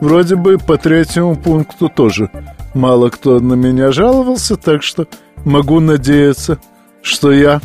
вроде 0.00 0.36
бы 0.36 0.58
по 0.58 0.78
третьему 0.78 1.36
пункту 1.36 1.88
тоже 1.88 2.30
мало 2.74 3.10
кто 3.10 3.38
на 3.40 3.54
меня 3.54 3.92
жаловался, 3.92 4.56
так 4.56 4.82
что 4.82 5.06
могу 5.44 5.80
надеяться, 5.80 6.58
что 7.02 7.32
я 7.32 7.60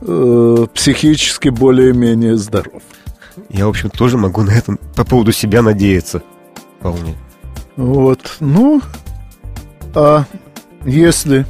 э, 0.00 0.66
психически 0.74 1.50
более-менее 1.50 2.36
здоров. 2.36 2.82
Я, 3.50 3.66
в 3.66 3.70
общем, 3.70 3.90
тоже 3.90 4.16
могу 4.16 4.42
на 4.42 4.52
этом 4.52 4.78
по 4.94 5.04
поводу 5.04 5.32
себя 5.32 5.60
надеяться 5.62 6.22
вполне. 6.78 7.14
Вот, 7.76 8.36
ну, 8.40 8.80
а 9.96 10.26
если 10.84 11.46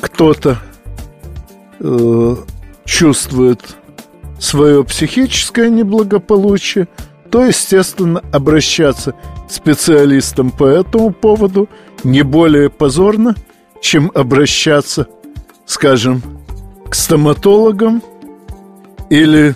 кто-то 0.00 0.58
э, 1.78 2.36
чувствует 2.84 3.76
свое 4.40 4.82
психическое 4.82 5.70
неблагополучие, 5.70 6.88
то, 7.30 7.44
естественно, 7.44 8.22
обращаться 8.32 9.12
к 9.46 9.52
специалистам 9.52 10.50
по 10.50 10.64
этому 10.64 11.12
поводу 11.12 11.68
не 12.02 12.22
более 12.22 12.70
позорно, 12.70 13.36
чем 13.80 14.10
обращаться, 14.16 15.06
скажем, 15.64 16.22
к 16.90 16.94
стоматологам 16.96 18.02
или 19.10 19.54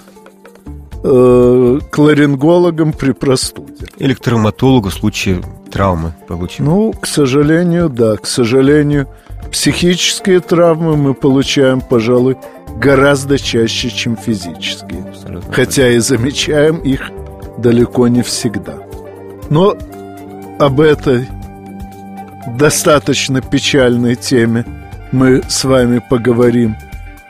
э, 1.03 1.79
к 1.90 1.99
ларингологам 1.99 2.92
при 2.92 3.11
простуде. 3.11 3.87
Или 3.97 4.14
к 4.14 4.21
травматологу 4.21 4.90
в 4.90 4.95
случае 4.95 5.42
травмы 5.73 6.13
получим. 6.29 6.67
Ну, 6.67 6.93
к 6.93 7.07
сожалению, 7.07 7.89
да, 7.89 8.17
к 8.17 8.27
сожалению, 8.27 9.09
психические 9.51 10.41
травмы 10.41 10.97
мы 10.97 11.15
получаем, 11.15 11.81
пожалуй, 11.81 12.37
гораздо 12.77 13.39
чаще, 13.39 13.91
чем 13.91 14.17
физические. 14.17 15.05
Абсолютно. 15.09 15.53
Хотя 15.53 15.89
и 15.91 15.99
замечаем 15.99 16.77
их 16.79 17.11
далеко 17.59 18.09
не 18.09 18.23
всегда. 18.23 18.75
Но 19.51 19.77
об 20.59 20.81
этой 20.81 21.29
достаточно 22.59 23.41
печальной 23.41 24.17
теме 24.17 24.65
мы 25.13 25.43
с 25.49 25.65
вами 25.65 26.03
поговорим 26.11 26.77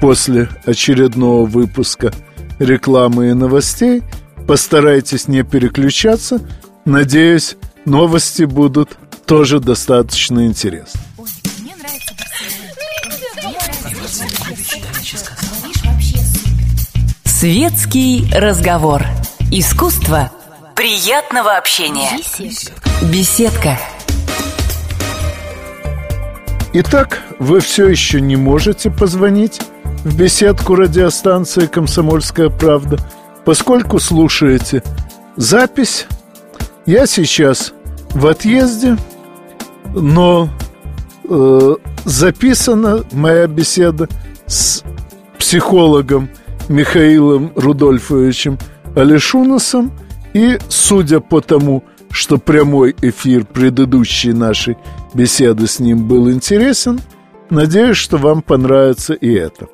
после 0.01 0.49
очередного 0.65 1.47
выпуска 1.47 2.13
рекламы 2.59 3.31
и 3.31 3.35
новостей. 3.35 4.03
Постарайтесь 4.47 5.29
не 5.29 5.43
переключаться. 5.43 6.41
Надеюсь, 6.85 7.57
новости 7.85 8.45
будут 8.45 8.99
тоже 9.27 9.61
достаточно 9.61 10.47
интересны. 10.47 11.01
Светский 17.25 18.31
разговор. 18.33 19.03
Искусство 19.51 20.31
приятного 20.77 21.57
общения. 21.57 22.11
Беседка. 23.13 23.79
Итак, 26.73 27.23
вы 27.39 27.61
все 27.61 27.89
еще 27.89 28.21
не 28.21 28.37
можете 28.37 28.91
позвонить 28.91 29.61
в 30.05 30.17
беседку 30.17 30.75
радиостанции 30.75 31.67
«Комсомольская 31.67 32.49
правда», 32.49 32.99
поскольку 33.45 33.99
слушаете 33.99 34.83
запись. 35.37 36.07
Я 36.87 37.07
сейчас 37.07 37.73
в 38.11 38.27
отъезде, 38.27 38.97
но 39.95 40.49
э, 41.29 41.75
записана 42.05 43.05
моя 43.13 43.47
беседа 43.47 44.09
с 44.47 44.83
психологом– 45.39 46.29
Михаилом 46.69 47.53
Рудольфовичем 47.55 48.59
Алишунасом 48.95 49.93
И, 50.35 50.59
судя 50.69 51.21
по 51.21 51.41
тому, 51.41 51.85
что 52.11 52.39
прямой 52.39 52.95
эфир 53.03 53.45
предыдущей 53.45 54.33
нашей 54.33 54.77
беседы 55.15 55.67
с 55.67 55.79
ним 55.79 56.07
был 56.09 56.31
интересен, 56.31 57.01
надеюсь, 57.51 57.97
что 57.97 58.19
вам 58.19 58.43
понравится 58.43 59.15
и 59.15 59.33
это. 59.33 59.67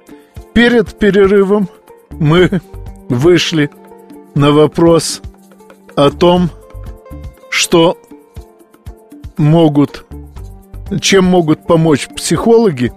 Перед 0.52 0.98
перерывом 0.98 1.68
мы 2.10 2.60
вышли 3.08 3.70
на 4.34 4.52
вопрос 4.52 5.20
о 5.96 6.10
том, 6.10 6.50
что 7.50 7.98
могут, 9.37 10.06
чем 11.00 11.24
могут 11.24 11.66
помочь 11.66 12.08
психологи 12.08 12.92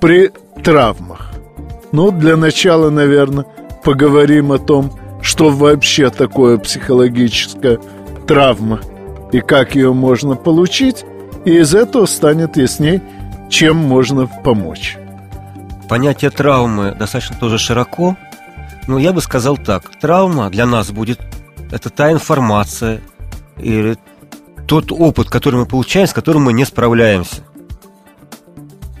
при 0.00 0.30
травмах. 0.62 1.32
Ну, 1.92 2.10
для 2.10 2.36
начала, 2.36 2.90
наверное, 2.90 3.46
поговорим 3.84 4.52
о 4.52 4.58
том, 4.58 4.92
что 5.22 5.50
вообще 5.50 6.10
такое 6.10 6.58
психологическая 6.58 7.78
травма 8.26 8.80
и 9.32 9.40
как 9.40 9.74
ее 9.74 9.92
можно 9.92 10.36
получить, 10.36 11.04
и 11.44 11.58
из 11.58 11.74
этого 11.74 12.06
станет 12.06 12.56
ясней, 12.56 13.00
чем 13.48 13.76
можно 13.76 14.26
помочь. 14.26 14.96
Понятие 15.88 16.30
травмы 16.30 16.94
достаточно 16.98 17.36
тоже 17.36 17.58
широко, 17.58 18.16
но 18.86 18.98
я 18.98 19.12
бы 19.12 19.20
сказал 19.20 19.56
так. 19.56 19.90
Травма 20.00 20.50
для 20.50 20.66
нас 20.66 20.90
будет 20.90 21.20
это 21.70 21.90
та 21.90 22.12
информация 22.12 23.00
или 23.58 23.96
тот 24.66 24.92
опыт, 24.92 25.28
который 25.28 25.56
мы 25.60 25.66
получаем, 25.66 26.06
с 26.06 26.12
которым 26.12 26.44
мы 26.44 26.52
не 26.52 26.64
справляемся. 26.64 27.42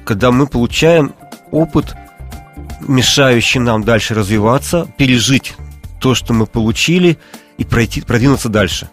Когда 0.04 0.30
мы 0.30 0.46
получаем 0.46 1.14
опыт, 1.50 1.94
мешающий 2.80 3.60
нам 3.60 3.84
дальше 3.84 4.14
развиваться, 4.14 4.86
пережить 4.98 5.54
то, 6.00 6.14
что 6.14 6.34
мы 6.34 6.46
получили, 6.46 7.18
и 7.56 7.64
пройти, 7.64 8.00
продвинуться 8.00 8.48
дальше. 8.48 8.88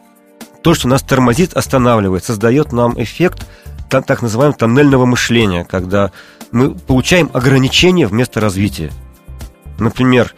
То, 0.61 0.73
что 0.73 0.87
нас 0.87 1.01
тормозит, 1.01 1.53
останавливает, 1.53 2.23
создает 2.23 2.71
нам 2.71 3.01
эффект 3.01 3.47
так, 3.89 4.05
так 4.05 4.21
называемого 4.21 4.57
тоннельного 4.57 5.05
мышления, 5.05 5.65
когда 5.65 6.11
мы 6.51 6.71
получаем 6.71 7.29
ограничения 7.33 8.07
вместо 8.07 8.39
развития. 8.39 8.91
Например, 9.79 10.33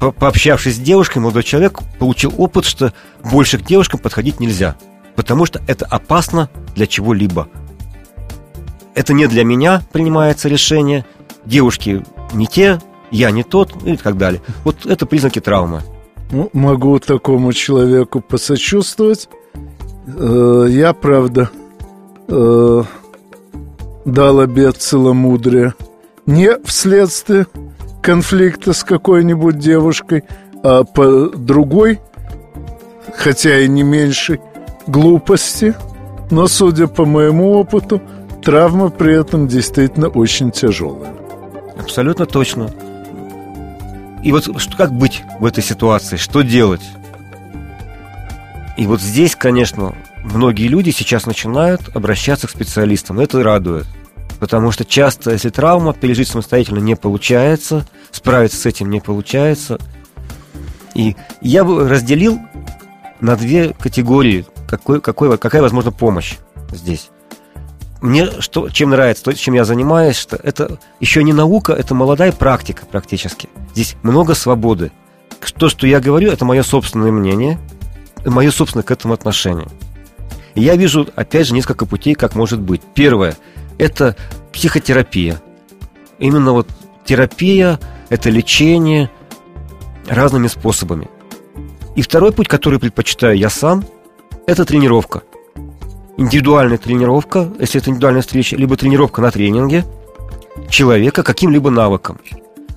по 0.00 0.12
пообщавшись 0.12 0.76
с 0.76 0.78
девушкой, 0.78 1.18
молодой 1.18 1.42
человек 1.42 1.78
получил 1.98 2.32
опыт, 2.38 2.64
что 2.64 2.92
больше 3.22 3.58
к 3.58 3.62
девушкам 3.62 4.00
подходить 4.00 4.40
нельзя, 4.40 4.76
потому 5.14 5.44
что 5.44 5.60
это 5.68 5.84
опасно 5.84 6.48
для 6.74 6.86
чего-либо. 6.86 7.48
Это 8.94 9.12
не 9.12 9.26
для 9.26 9.44
меня 9.44 9.82
принимается 9.92 10.48
решение, 10.48 11.04
девушки 11.44 12.02
не 12.32 12.46
те, 12.46 12.80
я 13.10 13.30
не 13.30 13.42
тот 13.42 13.74
и 13.84 13.96
так 13.96 14.16
далее. 14.16 14.40
Вот 14.64 14.86
это 14.86 15.04
признаки 15.04 15.40
травмы. 15.40 15.82
Ну, 16.30 16.48
могу 16.54 16.98
такому 16.98 17.52
человеку 17.52 18.20
посочувствовать. 18.20 19.28
Э, 20.06 20.66
я, 20.70 20.94
правда, 20.94 21.50
э, 22.28 22.82
дал 24.04 24.40
обед 24.40 24.76
целомудрия 24.76 25.74
не 26.26 26.56
вследствие 26.64 27.46
конфликта 28.02 28.72
с 28.72 28.84
какой-нибудь 28.84 29.58
девушкой, 29.58 30.24
а 30.62 30.84
по 30.84 31.28
другой, 31.28 32.00
хотя 33.16 33.60
и 33.60 33.68
не 33.68 33.82
меньшей, 33.82 34.40
глупости. 34.86 35.74
Но, 36.30 36.46
судя 36.46 36.86
по 36.86 37.04
моему 37.04 37.52
опыту, 37.52 38.00
травма 38.42 38.90
при 38.90 39.18
этом 39.18 39.48
действительно 39.48 40.08
очень 40.08 40.50
тяжелая. 40.50 41.12
Абсолютно 41.78 42.26
точно. 42.26 42.70
И 44.22 44.32
вот 44.32 44.48
как 44.76 44.92
быть 44.92 45.24
в 45.40 45.46
этой 45.46 45.64
ситуации? 45.64 46.16
Что 46.16 46.42
делать? 46.42 46.82
И 48.76 48.86
вот 48.86 49.00
здесь, 49.00 49.34
конечно, 49.34 49.94
многие 50.22 50.68
люди 50.68 50.90
сейчас 50.90 51.26
начинают 51.26 51.94
обращаться 51.94 52.46
к 52.46 52.50
специалистам. 52.50 53.18
Это 53.18 53.42
радует. 53.42 53.86
Потому 54.40 54.72
что 54.72 54.86
часто, 54.86 55.32
если 55.32 55.50
травма, 55.50 55.92
пережить 55.92 56.28
самостоятельно 56.28 56.78
не 56.78 56.96
получается, 56.96 57.86
справиться 58.10 58.56
с 58.56 58.66
этим 58.66 58.88
не 58.90 59.00
получается. 59.00 59.78
И 60.94 61.14
я 61.42 61.62
бы 61.62 61.86
разделил 61.86 62.40
на 63.20 63.36
две 63.36 63.74
категории, 63.78 64.46
какой, 64.66 65.02
какой, 65.02 65.36
какая 65.36 65.60
возможна 65.60 65.92
помощь 65.92 66.38
здесь. 66.72 67.10
Мне 68.00 68.40
что, 68.40 68.70
чем 68.70 68.90
нравится, 68.90 69.24
то, 69.24 69.34
чем 69.34 69.52
я 69.52 69.66
занимаюсь, 69.66 70.16
что 70.16 70.36
это 70.36 70.78
еще 71.00 71.22
не 71.22 71.34
наука, 71.34 71.74
это 71.74 71.94
молодая 71.94 72.32
практика 72.32 72.86
практически. 72.86 73.50
Здесь 73.74 73.94
много 74.02 74.34
свободы. 74.34 74.90
То, 75.58 75.68
что 75.68 75.86
я 75.86 76.00
говорю, 76.00 76.30
это 76.30 76.46
мое 76.46 76.62
собственное 76.62 77.12
мнение, 77.12 77.58
мое 78.24 78.50
собственное 78.50 78.84
к 78.84 78.90
этому 78.90 79.12
отношение. 79.12 79.68
И 80.54 80.62
я 80.62 80.76
вижу, 80.76 81.06
опять 81.14 81.46
же, 81.46 81.54
несколько 81.54 81.84
путей, 81.84 82.14
как 82.14 82.34
может 82.34 82.58
быть. 82.58 82.80
Первое– 82.94 83.36
это 83.80 84.14
психотерапия. 84.52 85.40
Именно 86.18 86.52
вот 86.52 86.68
терапия– 87.04 87.80
это 88.10 88.28
лечение 88.28 89.10
разными 90.06 90.48
способами. 90.48 91.08
И 91.96 92.02
второй 92.02 92.32
путь, 92.32 92.46
который 92.46 92.78
предпочитаю 92.78 93.36
я 93.36 93.48
сам, 93.48 93.84
это 94.46 94.64
тренировка. 94.64 95.22
Индивидуальная 96.18 96.76
тренировка, 96.76 97.48
если 97.58 97.80
это 97.80 97.90
индивидуальная 97.90 98.22
встреча, 98.22 98.54
либо 98.54 98.76
тренировка 98.76 99.22
на 99.22 99.30
тренинге 99.30 99.84
человека 100.68 101.22
каким-либо 101.22 101.70
навыком. 101.70 102.18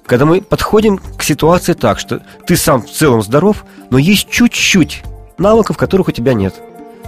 Когда 0.05 0.25
мы 0.25 0.41
подходим 0.41 0.97
к 0.97 1.23
ситуации 1.23 1.73
так, 1.73 1.99
что 1.99 2.21
ты 2.45 2.55
сам 2.55 2.81
в 2.81 2.89
целом 2.89 3.21
здоров, 3.21 3.65
но 3.89 3.97
есть 3.97 4.29
чуть-чуть 4.29 5.03
навыков, 5.37 5.77
которых 5.77 6.07
у 6.07 6.11
тебя 6.11 6.33
нет. 6.33 6.55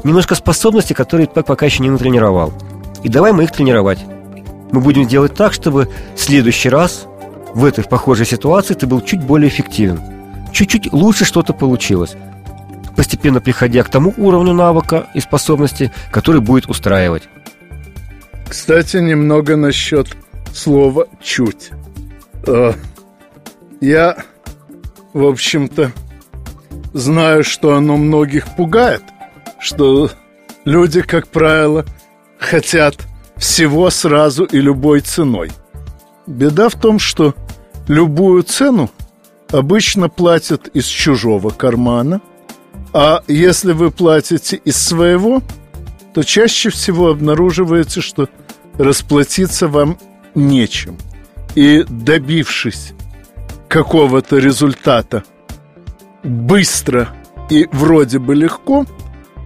Немножко 0.03 0.35
способностей, 0.35 0.93
которые 0.93 1.27
ты 1.27 1.43
пока 1.43 1.65
еще 1.65 1.81
не 1.81 1.89
натренировал. 1.89 2.53
И 3.05 3.09
давай 3.09 3.33
мы 3.33 3.43
их 3.43 3.51
тренировать. 3.51 3.99
Мы 4.71 4.81
будем 4.81 5.07
делать 5.07 5.35
так, 5.35 5.53
чтобы 5.53 5.87
в 6.15 6.19
следующий 6.19 6.69
раз 6.69 7.05
в 7.53 7.63
этой 7.63 7.83
похожей 7.83 8.25
ситуации 8.25 8.73
ты 8.73 8.87
был 8.87 8.99
чуть 9.01 9.21
более 9.21 9.47
эффективен. 9.47 10.01
Чуть-чуть 10.51 10.91
лучше 10.91 11.23
что-то 11.23 11.53
получилось. 11.53 12.15
Постепенно 12.95 13.41
приходя 13.41 13.83
к 13.83 13.89
тому 13.89 14.11
уровню 14.17 14.53
навыка 14.53 15.07
и 15.13 15.19
способности, 15.19 15.91
который 16.09 16.41
будет 16.41 16.67
устраивать. 16.67 17.29
Кстати, 18.49 18.97
немного 18.97 19.55
насчет 19.55 20.07
слова 20.51 21.07
«чуть». 21.21 21.69
Э, 22.47 22.73
я, 23.81 24.17
в 25.13 25.25
общем-то, 25.25 25.91
знаю, 26.93 27.43
что 27.43 27.75
оно 27.75 27.97
многих 27.97 28.47
пугает, 28.55 29.03
что 29.59 30.09
люди, 30.63 31.03
как 31.03 31.27
правило, 31.27 31.85
хотят 32.45 32.95
всего 33.37 33.89
сразу 33.89 34.45
и 34.45 34.61
любой 34.61 35.01
ценой. 35.01 35.51
Беда 36.27 36.69
в 36.69 36.75
том, 36.75 36.99
что 36.99 37.35
любую 37.87 38.43
цену 38.43 38.89
обычно 39.51 40.09
платят 40.09 40.67
из 40.69 40.85
чужого 40.85 41.49
кармана, 41.49 42.21
а 42.93 43.21
если 43.27 43.73
вы 43.73 43.91
платите 43.91 44.55
из 44.55 44.77
своего, 44.77 45.41
то 46.13 46.23
чаще 46.23 46.69
всего 46.69 47.09
обнаруживается, 47.09 48.01
что 48.01 48.29
расплатиться 48.77 49.67
вам 49.67 49.97
нечем. 50.33 50.97
И 51.55 51.83
добившись 51.89 52.93
какого-то 53.67 54.37
результата 54.37 55.23
быстро 56.23 57.09
и 57.49 57.67
вроде 57.71 58.19
бы 58.19 58.33
легко, 58.35 58.85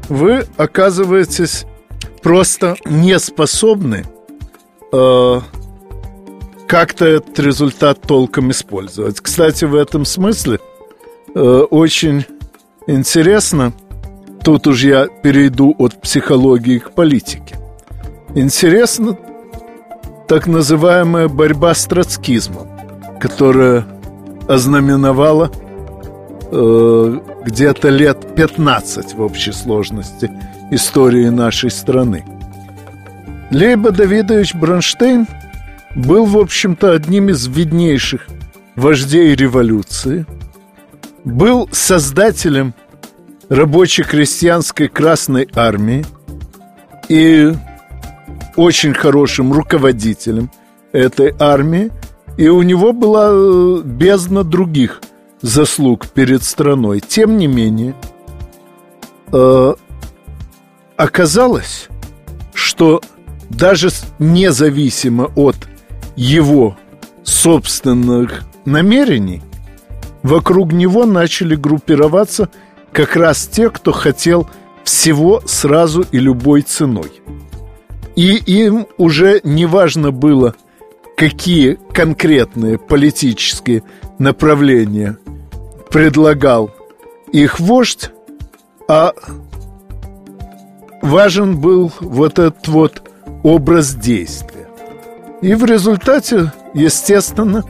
вы 0.07 0.45
оказываетесь 0.57 1.65
просто 2.21 2.75
не 2.85 3.17
способны 3.19 4.05
э, 4.91 5.41
как-то 6.67 7.05
этот 7.05 7.39
результат 7.39 8.01
толком 8.01 8.51
использовать. 8.51 9.19
Кстати, 9.19 9.65
в 9.65 9.75
этом 9.75 10.05
смысле 10.05 10.59
э, 11.33 11.39
очень 11.39 12.25
интересно, 12.87 13.73
тут 14.43 14.67
уж 14.67 14.83
я 14.83 15.07
перейду 15.07 15.75
от 15.77 15.99
психологии 16.01 16.79
к 16.79 16.91
политике. 16.91 17.57
Интересно 18.35 19.17
так 20.27 20.45
называемая 20.45 21.27
борьба 21.27 21.73
с 21.73 21.85
троцкизмом, 21.85 22.67
которая 23.19 23.85
ознаменовала 24.47 25.51
э, 26.51 27.19
где-то 27.45 27.89
лет 27.89 28.35
15 28.35 29.15
в 29.15 29.21
общей 29.21 29.51
сложности 29.51 30.29
истории 30.71 31.29
нашей 31.29 31.71
страны. 31.71 32.25
Лейба 33.51 33.91
Давидович 33.91 34.55
Бронштейн 34.55 35.27
был, 35.95 36.25
в 36.25 36.37
общем-то, 36.37 36.91
одним 36.93 37.29
из 37.29 37.47
виднейших 37.47 38.27
вождей 38.75 39.35
революции, 39.35 40.25
был 41.23 41.67
создателем 41.71 42.73
рабоче-крестьянской 43.49 44.87
Красной 44.87 45.49
Армии 45.55 46.05
и 47.09 47.51
очень 48.55 48.93
хорошим 48.93 49.51
руководителем 49.51 50.51
этой 50.91 51.33
армии, 51.39 51.91
и 52.37 52.47
у 52.47 52.61
него 52.61 52.93
была 52.93 53.29
э, 53.31 53.81
бездна 53.83 54.43
других 54.43 55.01
заслуг 55.41 56.07
перед 56.07 56.43
страной. 56.43 56.99
Тем 56.99 57.37
не 57.37 57.47
менее, 57.47 57.95
э, 59.31 59.73
оказалось, 60.99 61.87
что 62.53 63.01
даже 63.49 63.89
независимо 64.19 65.31
от 65.35 65.55
его 66.17 66.77
собственных 67.23 68.43
намерений, 68.65 69.41
вокруг 70.23 70.73
него 70.73 71.05
начали 71.05 71.55
группироваться 71.55 72.49
как 72.91 73.15
раз 73.15 73.47
те, 73.47 73.69
кто 73.69 73.93
хотел 73.93 74.49
всего 74.83 75.41
сразу 75.45 76.05
и 76.11 76.19
любой 76.19 76.63
ценой. 76.63 77.21
И 78.17 78.35
им 78.35 78.85
уже 78.97 79.39
не 79.45 79.65
важно 79.65 80.11
было, 80.11 80.53
какие 81.15 81.79
конкретные 81.93 82.77
политические 82.77 83.83
направления 84.17 85.17
предлагал 85.89 86.71
их 87.31 87.61
вождь, 87.61 88.11
а 88.89 89.13
важен 91.01 91.57
был 91.57 91.91
вот 91.99 92.39
этот 92.39 92.67
вот 92.67 93.01
образ 93.43 93.93
действия. 93.95 94.67
И 95.41 95.53
в 95.53 95.65
результате, 95.65 96.51
естественно, 96.73 97.63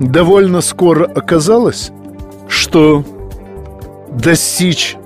довольно 0.00 0.60
скоро 0.60 1.04
оказалось, 1.04 1.90
что 2.48 3.04
достичь 4.10 4.96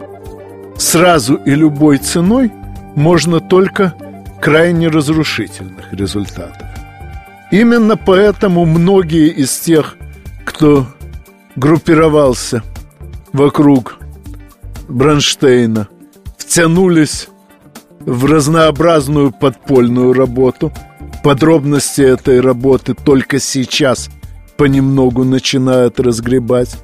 сразу 0.77 1.37
и 1.37 1.55
любой 1.55 1.99
ценой 1.99 2.53
можно 2.95 3.41
только 3.41 3.95
крайне 4.41 4.89
разрушительных 4.89 5.93
результатов. 5.93 6.67
Именно 7.51 7.97
поэтому 7.97 8.65
многие 8.65 9.29
из 9.29 9.57
тех, 9.59 9.97
кто 10.45 10.87
группировался 11.57 12.63
вокруг 13.33 13.99
Бронштейна 14.89 15.89
втянулись 16.37 17.29
в 18.07 18.25
разнообразную 18.25 19.33
подпольную 19.33 20.13
работу. 20.13 20.73
Подробности 21.23 22.01
этой 22.01 22.41
работы 22.41 22.95
только 22.95 23.39
сейчас 23.41 24.11
понемногу 24.57 25.25
начинают 25.25 26.01
разгребать. 26.01 26.77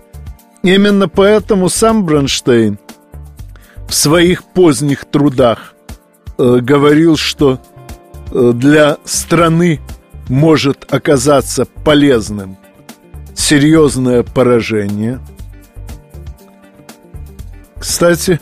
Именно 0.62 1.08
поэтому 1.08 1.68
сам 1.68 2.04
Бронштейн 2.04 2.78
в 3.88 3.94
своих 3.94 4.44
поздних 4.44 5.04
трудах 5.04 5.74
э, 6.36 6.58
говорил, 6.60 7.16
что 7.16 7.58
э, 8.32 8.52
для 8.54 8.98
страны 9.04 9.80
может 10.28 10.92
оказаться 10.92 11.64
полезным 11.84 12.56
серьезное 13.34 14.24
поражение. 14.24 15.20
Кстати, 17.78 18.40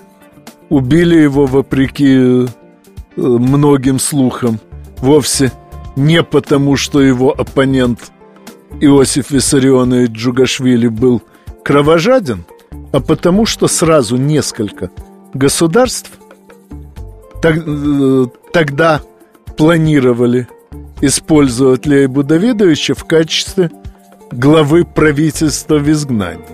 убили 0.68 1.16
его 1.16 1.46
вопреки 1.46 2.46
многим 3.16 3.98
слухам 3.98 4.60
вовсе 4.98 5.52
не 5.96 6.22
потому, 6.22 6.76
что 6.76 7.00
его 7.00 7.32
оппонент 7.32 8.12
Иосиф 8.80 9.30
Виссарионович 9.30 10.10
Джугашвили 10.10 10.88
был 10.88 11.22
кровожаден, 11.64 12.44
а 12.92 13.00
потому 13.00 13.46
что 13.46 13.68
сразу 13.68 14.16
несколько 14.16 14.90
государств 15.32 16.10
э, 17.42 18.26
тогда 18.52 19.00
планировали 19.56 20.48
использовать 21.00 21.86
Лейбу 21.86 22.22
Давидовича 22.22 22.94
в 22.94 23.04
качестве 23.04 23.70
главы 24.30 24.84
правительства 24.84 25.78
в 25.78 25.90
изгнании. 25.90 26.44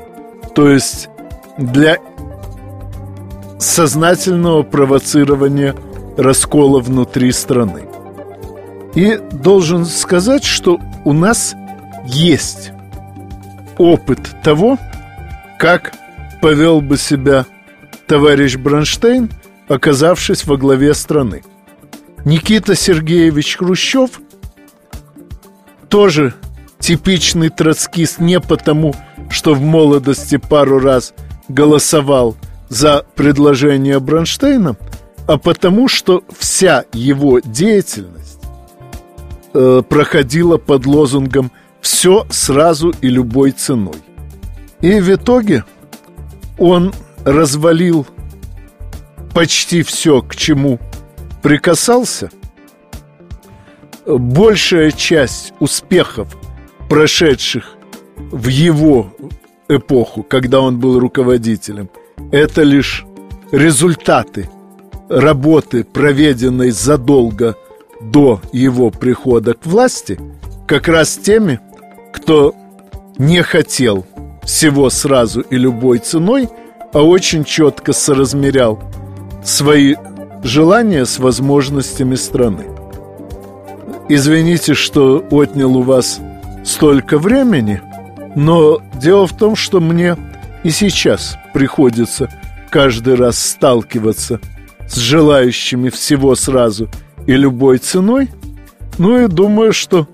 То 0.54 0.68
есть 0.68 1.08
для 1.58 1.98
сознательного 3.58 4.62
провоцирования 4.62 5.74
раскола 6.16 6.80
внутри 6.80 7.32
страны. 7.32 7.84
И 8.94 9.18
должен 9.32 9.86
сказать, 9.86 10.44
что 10.44 10.78
у 11.04 11.12
нас 11.12 11.54
есть 12.04 12.72
опыт 13.78 14.20
того, 14.42 14.78
как 15.58 15.92
повел 16.40 16.80
бы 16.80 16.96
себя 16.96 17.46
товарищ 18.06 18.56
Бронштейн, 18.56 19.30
оказавшись 19.68 20.44
во 20.44 20.56
главе 20.56 20.92
страны. 20.94 21.42
Никита 22.24 22.74
Сергеевич 22.74 23.56
Хрущев 23.56 24.20
тоже 25.88 26.34
типичный 26.78 27.48
троцкист 27.48 28.18
не 28.18 28.40
потому, 28.40 28.94
что 29.30 29.54
в 29.54 29.60
молодости 29.60 30.36
пару 30.36 30.78
раз 30.78 31.14
голосовал 31.48 32.36
за 32.68 33.04
предложение 33.14 34.00
Бронштейна, 34.00 34.76
а 35.26 35.38
потому, 35.38 35.88
что 35.88 36.24
вся 36.36 36.84
его 36.92 37.40
деятельность 37.40 38.40
э, 39.54 39.82
проходила 39.88 40.58
под 40.58 40.86
лозунгом 40.86 41.50
«все 41.80 42.26
сразу 42.30 42.92
и 43.00 43.08
любой 43.08 43.52
ценой». 43.52 43.96
И 44.80 45.00
в 45.00 45.14
итоге 45.14 45.64
он 46.58 46.92
развалил 47.24 48.06
почти 49.32 49.82
все, 49.82 50.22
к 50.22 50.34
чему 50.34 50.78
прикасался, 51.42 52.30
большая 54.06 54.90
часть 54.90 55.54
успехов, 55.60 56.36
прошедших 56.88 57.76
в 58.16 58.48
его 58.48 59.12
эпоху, 59.68 60.22
когда 60.22 60.60
он 60.60 60.78
был 60.78 60.98
руководителем, 60.98 61.88
это 62.30 62.62
лишь 62.62 63.04
результаты 63.50 64.50
работы, 65.12 65.84
проведенной 65.84 66.70
задолго 66.70 67.56
до 68.00 68.40
его 68.52 68.90
прихода 68.90 69.54
к 69.54 69.66
власти, 69.66 70.18
как 70.66 70.88
раз 70.88 71.16
теми, 71.16 71.60
кто 72.12 72.54
не 73.18 73.42
хотел 73.42 74.06
всего 74.42 74.90
сразу 74.90 75.42
и 75.42 75.56
любой 75.56 75.98
ценой, 75.98 76.48
а 76.92 77.02
очень 77.02 77.44
четко 77.44 77.92
соразмерял 77.92 78.80
свои 79.44 79.94
желания 80.42 81.04
с 81.04 81.18
возможностями 81.18 82.14
страны. 82.14 82.66
Извините, 84.08 84.74
что 84.74 85.24
отнял 85.30 85.76
у 85.76 85.82
вас 85.82 86.20
столько 86.64 87.18
времени, 87.18 87.80
но 88.34 88.80
дело 88.94 89.26
в 89.26 89.36
том, 89.36 89.56
что 89.56 89.80
мне 89.80 90.16
и 90.64 90.70
сейчас 90.70 91.36
приходится 91.54 92.28
каждый 92.70 93.14
раз 93.14 93.38
сталкиваться 93.38 94.40
с 94.61 94.61
желающими 94.96 95.88
всего 95.88 96.34
сразу 96.34 96.88
и 97.26 97.32
любой 97.34 97.78
ценой. 97.78 98.30
Ну 98.98 99.24
и 99.24 99.28
думаю, 99.28 99.72
что 99.72 100.06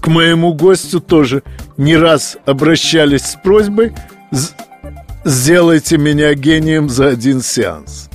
к 0.00 0.06
моему 0.06 0.54
гостю 0.54 1.00
тоже 1.00 1.42
не 1.76 1.96
раз 1.96 2.36
обращались 2.46 3.22
с 3.22 3.34
просьбой 3.42 3.94
«Сделайте 5.24 5.98
меня 5.98 6.34
гением 6.34 6.88
за 6.88 7.08
один 7.08 7.42
сеанс». 7.42 8.08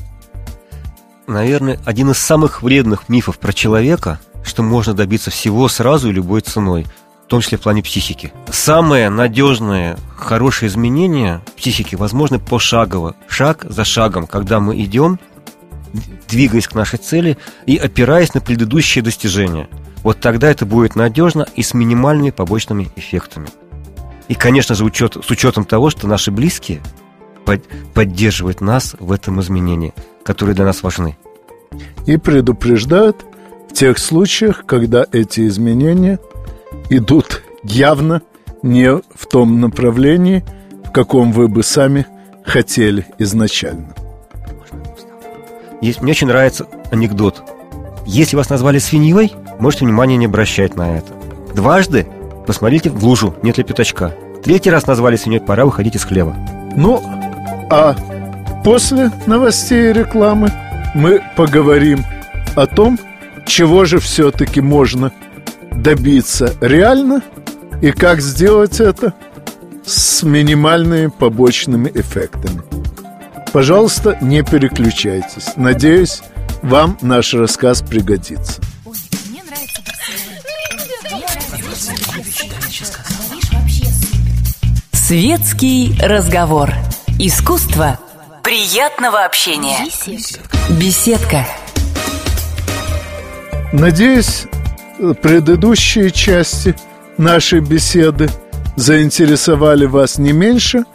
Наверное, 1.27 1.79
один 1.85 2.11
из 2.11 2.17
самых 2.17 2.63
вредных 2.63 3.09
мифов 3.09 3.39
про 3.39 3.53
человека, 3.53 4.19
что 4.43 4.61
можно 4.61 4.93
добиться 4.93 5.31
всего 5.31 5.67
сразу 5.67 6.09
и 6.09 6.13
любой 6.13 6.41
ценой, 6.41 6.85
в 7.25 7.27
том 7.27 7.41
числе 7.41 7.57
в 7.57 7.61
плане 7.61 7.81
психики. 7.81 8.33
Самое 8.51 9.09
надежное, 9.09 9.97
хорошее 10.17 10.69
изменение 10.69 11.41
психики 11.55 11.95
возможно 11.95 12.39
пошагово, 12.39 13.15
шаг 13.27 13.65
за 13.69 13.85
шагом, 13.85 14.27
когда 14.27 14.59
мы 14.59 14.81
идем, 14.83 15.19
двигаясь 16.27 16.67
к 16.67 16.75
нашей 16.75 16.99
цели 16.99 17.37
и 17.65 17.77
опираясь 17.77 18.33
на 18.33 18.41
предыдущие 18.41 19.03
достижения. 19.03 19.69
Вот 20.03 20.19
тогда 20.19 20.49
это 20.49 20.65
будет 20.65 20.95
надежно 20.95 21.47
и 21.55 21.63
с 21.63 21.73
минимальными 21.73 22.31
побочными 22.31 22.89
эффектами. 22.95 23.47
И, 24.27 24.35
конечно 24.35 24.75
же, 24.75 24.83
учет, 24.83 25.17
с 25.23 25.29
учетом 25.29 25.65
того, 25.65 25.89
что 25.89 26.07
наши 26.07 26.31
близкие 26.31 26.81
под, 27.45 27.63
поддерживают 27.93 28.61
нас 28.61 28.95
в 28.99 29.11
этом 29.11 29.39
изменении, 29.41 29.93
которые 30.23 30.55
для 30.55 30.65
нас 30.65 30.83
важны. 30.83 31.17
И 32.05 32.17
предупреждают 32.17 33.25
в 33.69 33.73
тех 33.73 33.97
случаях, 33.97 34.65
когда 34.65 35.05
эти 35.11 35.47
изменения 35.47 36.19
идут 36.89 37.43
явно 37.63 38.21
не 38.61 38.95
в 38.95 39.25
том 39.29 39.59
направлении, 39.59 40.43
в 40.85 40.91
каком 40.91 41.31
вы 41.31 41.47
бы 41.47 41.63
сами 41.63 42.05
хотели 42.45 43.05
изначально. 43.19 43.95
Есть, 45.83 46.01
мне 46.01 46.11
очень 46.11 46.27
нравится 46.27 46.65
анекдот. 46.91 47.43
Если 48.05 48.37
вас 48.37 48.49
назвали 48.49 48.79
свиньей, 48.79 49.33
можете 49.59 49.83
внимания 49.83 50.15
не 50.15 50.27
обращать 50.27 50.77
на 50.77 50.97
это. 50.97 51.11
Дважды 51.53 52.07
посмотрите 52.47 52.89
в 52.89 53.03
лужу, 53.03 53.35
нет 53.43 53.57
ли 53.57 53.65
пятачка. 53.65 54.13
Третий 54.45 54.69
раз 54.69 54.87
назвали 54.87 55.17
свиньей, 55.17 55.41
пора 55.41 55.65
выходить 55.65 55.97
из 55.97 56.05
хлева. 56.05 56.37
Ну, 56.77 57.03
а 57.69 57.97
после 58.63 59.11
новостей 59.25 59.89
и 59.89 59.93
рекламы 59.93 60.53
мы 60.95 61.21
поговорим 61.35 62.05
о 62.55 62.65
том, 62.65 62.97
чего 63.45 63.83
же 63.83 63.99
все-таки 63.99 64.61
можно 64.61 65.11
добиться 65.73 66.53
реально 66.61 67.23
и 67.81 67.91
как 67.91 68.21
сделать 68.21 68.79
это 68.79 69.13
с 69.85 70.23
минимальными 70.23 71.07
побочными 71.07 71.91
эффектами. 71.93 72.61
Пожалуйста, 73.53 74.17
не 74.19 74.41
переключайтесь. 74.41 75.55
Надеюсь, 75.57 76.23
вам 76.63 76.97
наш 77.01 77.35
рассказ 77.35 77.83
пригодится. 77.83 78.59
Светский 84.91 85.95
разговор. 86.01 86.71
Искусство 87.19 87.99
приятного 88.41 89.23
общения. 89.23 89.85
Беседка. 90.71 91.45
Надеюсь, 93.71 94.45
предыдущие 95.21 96.09
части 96.09 96.75
нашей 97.19 97.59
беседы 97.59 98.31
заинтересовали 98.75 99.85
вас 99.85 100.17
не 100.17 100.31
меньше 100.31 100.85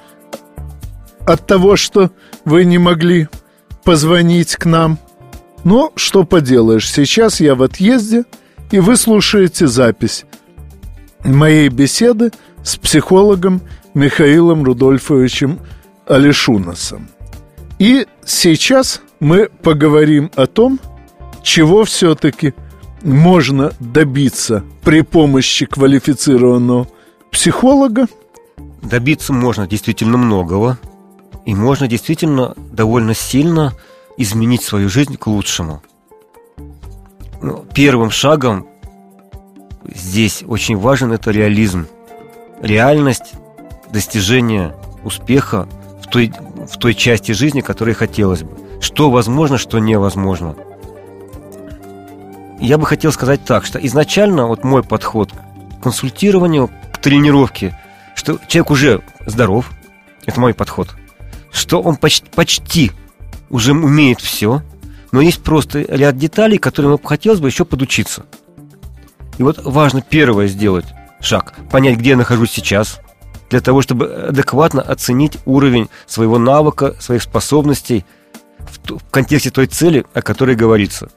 от 1.24 1.46
того, 1.46 1.76
что 1.76 2.10
вы 2.48 2.64
не 2.64 2.78
могли 2.78 3.28
позвонить 3.84 4.56
к 4.56 4.64
нам. 4.64 4.98
Но 5.64 5.92
что 5.96 6.24
поделаешь, 6.24 6.90
сейчас 6.90 7.40
я 7.40 7.54
в 7.54 7.62
отъезде, 7.62 8.24
и 8.70 8.80
вы 8.80 8.96
слушаете 8.96 9.66
запись 9.66 10.24
моей 11.24 11.68
беседы 11.68 12.30
с 12.62 12.76
психологом 12.76 13.60
Михаилом 13.94 14.64
Рудольфовичем 14.64 15.58
Алишунасом. 16.06 17.08
И 17.78 18.06
сейчас 18.24 19.02
мы 19.20 19.50
поговорим 19.62 20.30
о 20.34 20.46
том, 20.46 20.80
чего 21.42 21.84
все-таки 21.84 22.54
можно 23.02 23.72
добиться 23.78 24.64
при 24.82 25.02
помощи 25.02 25.66
квалифицированного 25.66 26.88
психолога. 27.30 28.06
Добиться 28.82 29.32
можно 29.32 29.66
действительно 29.66 30.16
многого. 30.16 30.78
И 31.48 31.54
можно 31.54 31.88
действительно 31.88 32.52
довольно 32.72 33.14
сильно 33.14 33.72
изменить 34.18 34.62
свою 34.62 34.90
жизнь 34.90 35.16
к 35.16 35.28
лучшему. 35.28 35.82
Ну, 37.40 37.64
первым 37.72 38.10
шагом 38.10 38.68
здесь 39.82 40.44
очень 40.46 40.76
важен 40.76 41.10
это 41.10 41.30
реализм. 41.30 41.86
Реальность 42.60 43.32
достижения 43.90 44.74
успеха 45.04 45.66
в 46.02 46.08
той, 46.08 46.34
в 46.70 46.76
той 46.76 46.92
части 46.92 47.32
жизни, 47.32 47.62
которой 47.62 47.94
хотелось 47.94 48.42
бы. 48.42 48.50
Что 48.82 49.10
возможно, 49.10 49.56
что 49.56 49.78
невозможно. 49.78 50.54
Я 52.60 52.76
бы 52.76 52.84
хотел 52.84 53.10
сказать 53.10 53.42
так, 53.46 53.64
что 53.64 53.78
изначально 53.78 54.48
вот 54.48 54.64
мой 54.64 54.82
подход 54.82 55.32
к 55.32 55.82
консультированию, 55.82 56.68
к 56.92 56.98
тренировке, 56.98 57.74
что 58.14 58.38
человек 58.48 58.70
уже 58.70 59.02
здоров, 59.24 59.70
это 60.26 60.38
мой 60.38 60.52
подход, 60.52 60.94
что 61.52 61.80
он 61.80 61.96
почти, 61.96 62.26
почти 62.34 62.92
уже 63.50 63.72
умеет 63.72 64.20
все, 64.20 64.62
но 65.12 65.20
есть 65.20 65.42
просто 65.42 65.80
ряд 65.80 66.16
деталей, 66.16 66.58
которым 66.58 66.98
хотелось 67.02 67.40
бы 67.40 67.48
еще 67.48 67.64
подучиться. 67.64 68.26
И 69.38 69.42
вот 69.42 69.60
важно 69.64 70.02
первое 70.02 70.48
сделать 70.48 70.86
шаг, 71.20 71.54
понять, 71.70 71.98
где 71.98 72.10
я 72.10 72.16
нахожусь 72.16 72.50
сейчас, 72.50 73.00
для 73.50 73.60
того, 73.60 73.80
чтобы 73.82 74.06
адекватно 74.28 74.82
оценить 74.82 75.38
уровень 75.46 75.88
своего 76.06 76.38
навыка, 76.38 76.94
своих 77.00 77.22
способностей 77.22 78.04
в, 78.58 78.98
в 78.98 79.10
контексте 79.10 79.50
той 79.50 79.66
цели, 79.66 80.04
о 80.12 80.22
которой 80.22 80.54
говорится. 80.54 81.08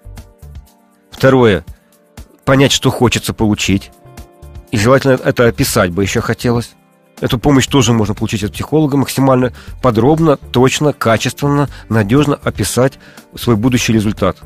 Второе, 1.09 1.65
понять, 2.45 2.71
что 2.71 2.89
хочется 2.89 3.33
получить. 3.33 3.91
И 4.71 4.77
желательно 4.77 5.13
это 5.13 5.47
описать 5.47 5.91
бы 5.91 6.03
еще 6.03 6.21
хотелось. 6.21 6.71
Эту 7.21 7.37
помощь 7.37 7.67
тоже 7.67 7.93
можно 7.93 8.15
получить 8.15 8.43
от 8.43 8.51
психолога 8.51 8.97
максимально 8.97 9.53
подробно, 9.81 10.37
точно, 10.37 10.91
качественно, 10.91 11.69
надежно 11.87 12.35
описать 12.43 12.99
свой 13.35 13.55
будущий 13.55 13.93
результат. 13.93 14.37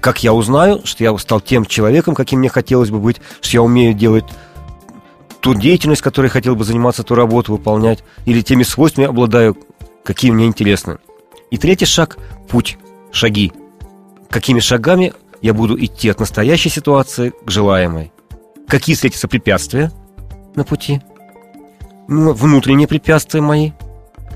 Как 0.00 0.22
я 0.22 0.32
узнаю, 0.32 0.82
что 0.84 1.02
я 1.02 1.16
стал 1.18 1.40
тем 1.40 1.66
человеком, 1.66 2.14
каким 2.14 2.38
мне 2.38 2.48
хотелось 2.48 2.90
бы 2.90 3.00
быть, 3.00 3.20
что 3.40 3.56
я 3.56 3.62
умею 3.62 3.94
делать 3.94 4.24
ту 5.40 5.54
деятельность, 5.54 6.02
которой 6.02 6.28
хотел 6.28 6.54
бы 6.54 6.64
заниматься, 6.64 7.02
ту 7.02 7.16
работу 7.16 7.52
выполнять, 7.52 8.04
или 8.26 8.40
теми 8.40 8.62
свойствами 8.62 9.08
обладаю, 9.08 9.56
какие 10.04 10.30
мне 10.30 10.46
интересны. 10.46 10.98
И 11.50 11.58
третий 11.58 11.86
шаг– 11.86 12.16
путь, 12.48 12.78
шаги. 13.12 13.52
Какими 14.30 14.60
шагами 14.60 15.12
я 15.42 15.52
буду 15.52 15.82
идти 15.82 16.08
от 16.08 16.20
настоящей 16.20 16.68
ситуации 16.68 17.32
к 17.44 17.50
желаемой. 17.50 18.12
Какие 18.68 18.94
встретятся 18.94 19.26
препятствия 19.26 19.90
на 20.54 20.64
пути– 20.64 21.02
ну, 22.08 22.32
внутренние 22.32 22.88
препятствия 22.88 23.40
мои, 23.40 23.72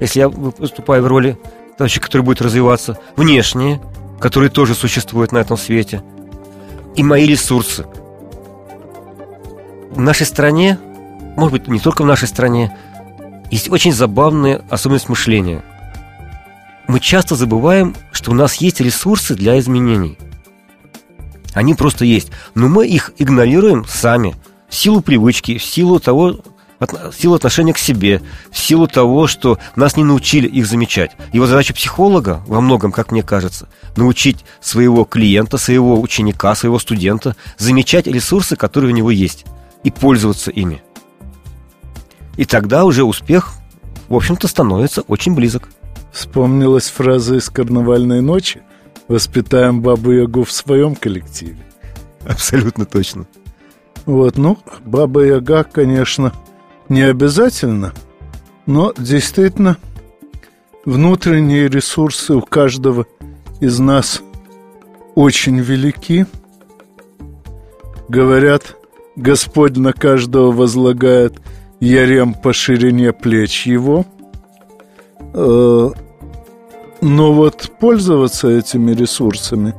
если 0.01 0.21
я 0.21 0.29
выступаю 0.29 1.03
в 1.03 1.07
роли 1.07 1.39
товарища, 1.77 2.01
который 2.01 2.23
будет 2.23 2.43
развиваться, 2.43 2.99
внешние, 3.17 3.81
которые 4.21 4.51
тоже 4.51 4.75
существуют 4.75 5.33
на 5.33 5.39
этом 5.39 5.57
свете, 5.57 6.03
и 6.97 7.03
мои 7.03 7.27
ресурсы. 7.27 7.87
В 9.91 10.01
нашей 10.01 10.27
стране, 10.27 10.79
может 11.37 11.53
быть, 11.53 11.69
не 11.69 11.79
только 11.79 12.03
в 12.03 12.07
нашей 12.07 12.29
стране, 12.29 12.77
есть 13.51 13.71
очень 13.71 13.93
забавная 13.93 14.63
особенность 14.69 15.09
мышления. 15.09 15.63
Мы 16.87 17.01
часто 17.01 17.35
забываем, 17.35 17.95
что 18.13 18.31
у 18.31 18.35
нас 18.35 18.57
есть 18.57 18.81
ресурсы 18.81 19.35
для 19.35 19.59
изменений. 19.59 20.19
Они 21.55 21.75
просто 21.75 22.05
есть, 22.05 22.31
но 22.55 22.69
мы 22.69 22.87
их 22.87 23.13
игнорируем 23.19 23.85
сами 23.87 24.35
в 24.69 24.75
силу 24.75 25.01
привычки, 25.01 25.59
в 25.59 25.65
силу 25.65 25.99
того, 25.99 26.41
в 26.81 27.13
силу 27.13 27.35
отношения 27.35 27.73
к 27.73 27.79
себе, 27.79 28.23
в 28.51 28.59
силу 28.59 28.87
того, 28.87 29.27
что 29.27 29.59
нас 29.77 29.97
не 29.97 30.05
научили 30.05 30.47
их 30.47 30.67
замечать. 30.67 31.13
Его 31.33 31.47
задача 31.47 31.75
психолога 31.75 32.43
во 32.47 32.61
многом, 32.61 32.93
как 32.93 33.11
мне 33.11 33.23
кажется, 33.23 33.69
научить 33.97 34.45
своего 34.61 35.05
клиента, 35.05 35.59
своего 35.59 36.01
ученика, 36.01 36.55
своего 36.55 36.79
студента 36.79 37.37
замечать 37.57 38.07
ресурсы, 38.07 38.57
которые 38.57 38.93
у 38.93 38.97
него 38.97 39.11
есть, 39.11 39.45
и 39.83 39.91
пользоваться 39.91 40.51
ими. 40.51 40.83
И 42.37 42.45
тогда 42.45 42.85
уже 42.85 43.03
успех, 43.03 43.55
в 44.09 44.15
общем-то, 44.15 44.47
становится 44.47 45.03
очень 45.03 45.35
близок. 45.35 45.69
Вспомнилась 46.13 46.89
фраза 46.89 47.37
из 47.37 47.51
«Карнавальной 47.51 48.23
ночи» 48.23 48.63
«Воспитаем 49.09 49.81
Бабу-Ягу 49.81 50.45
в 50.45 50.53
своем 50.53 50.95
коллективе». 50.95 51.59
Абсолютно 52.27 52.85
точно. 52.85 53.27
Вот, 54.05 54.37
ну, 54.37 54.59
Баба-Яга, 54.85 55.65
конечно, 55.65 56.33
не 56.89 57.03
обязательно, 57.03 57.93
но 58.67 58.93
действительно 58.97 59.77
внутренние 60.85 61.69
ресурсы 61.69 62.35
у 62.35 62.41
каждого 62.41 63.07
из 63.61 63.79
нас 63.79 64.23
очень 65.15 65.59
велики. 65.59 66.27
Говорят, 68.09 68.77
Господь 69.17 69.77
на 69.77 69.93
каждого 69.93 70.53
возлагает 70.53 71.35
ярем 71.81 72.35
по 72.35 72.53
ширине 72.53 73.13
плеч 73.13 73.67
его. 73.67 74.07
Э, 75.35 75.91
но 77.01 77.33
вот 77.33 77.71
пользоваться 77.81 78.49
этими 78.49 78.93
ресурсами 78.93 79.75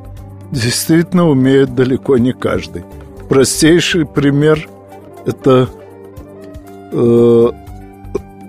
действительно 0.52 1.28
умеет 1.28 1.76
далеко 1.76 2.18
не 2.18 2.34
каждый. 2.34 2.84
Простейший 3.30 4.06
пример– 4.06 4.70
это 5.26 5.70
э, 6.92 7.52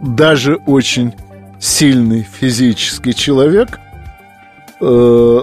даже 0.03 0.57
очень 0.66 1.14
сильный 1.59 2.22
физический 2.22 3.14
человек, 3.14 3.79
э, 4.81 5.40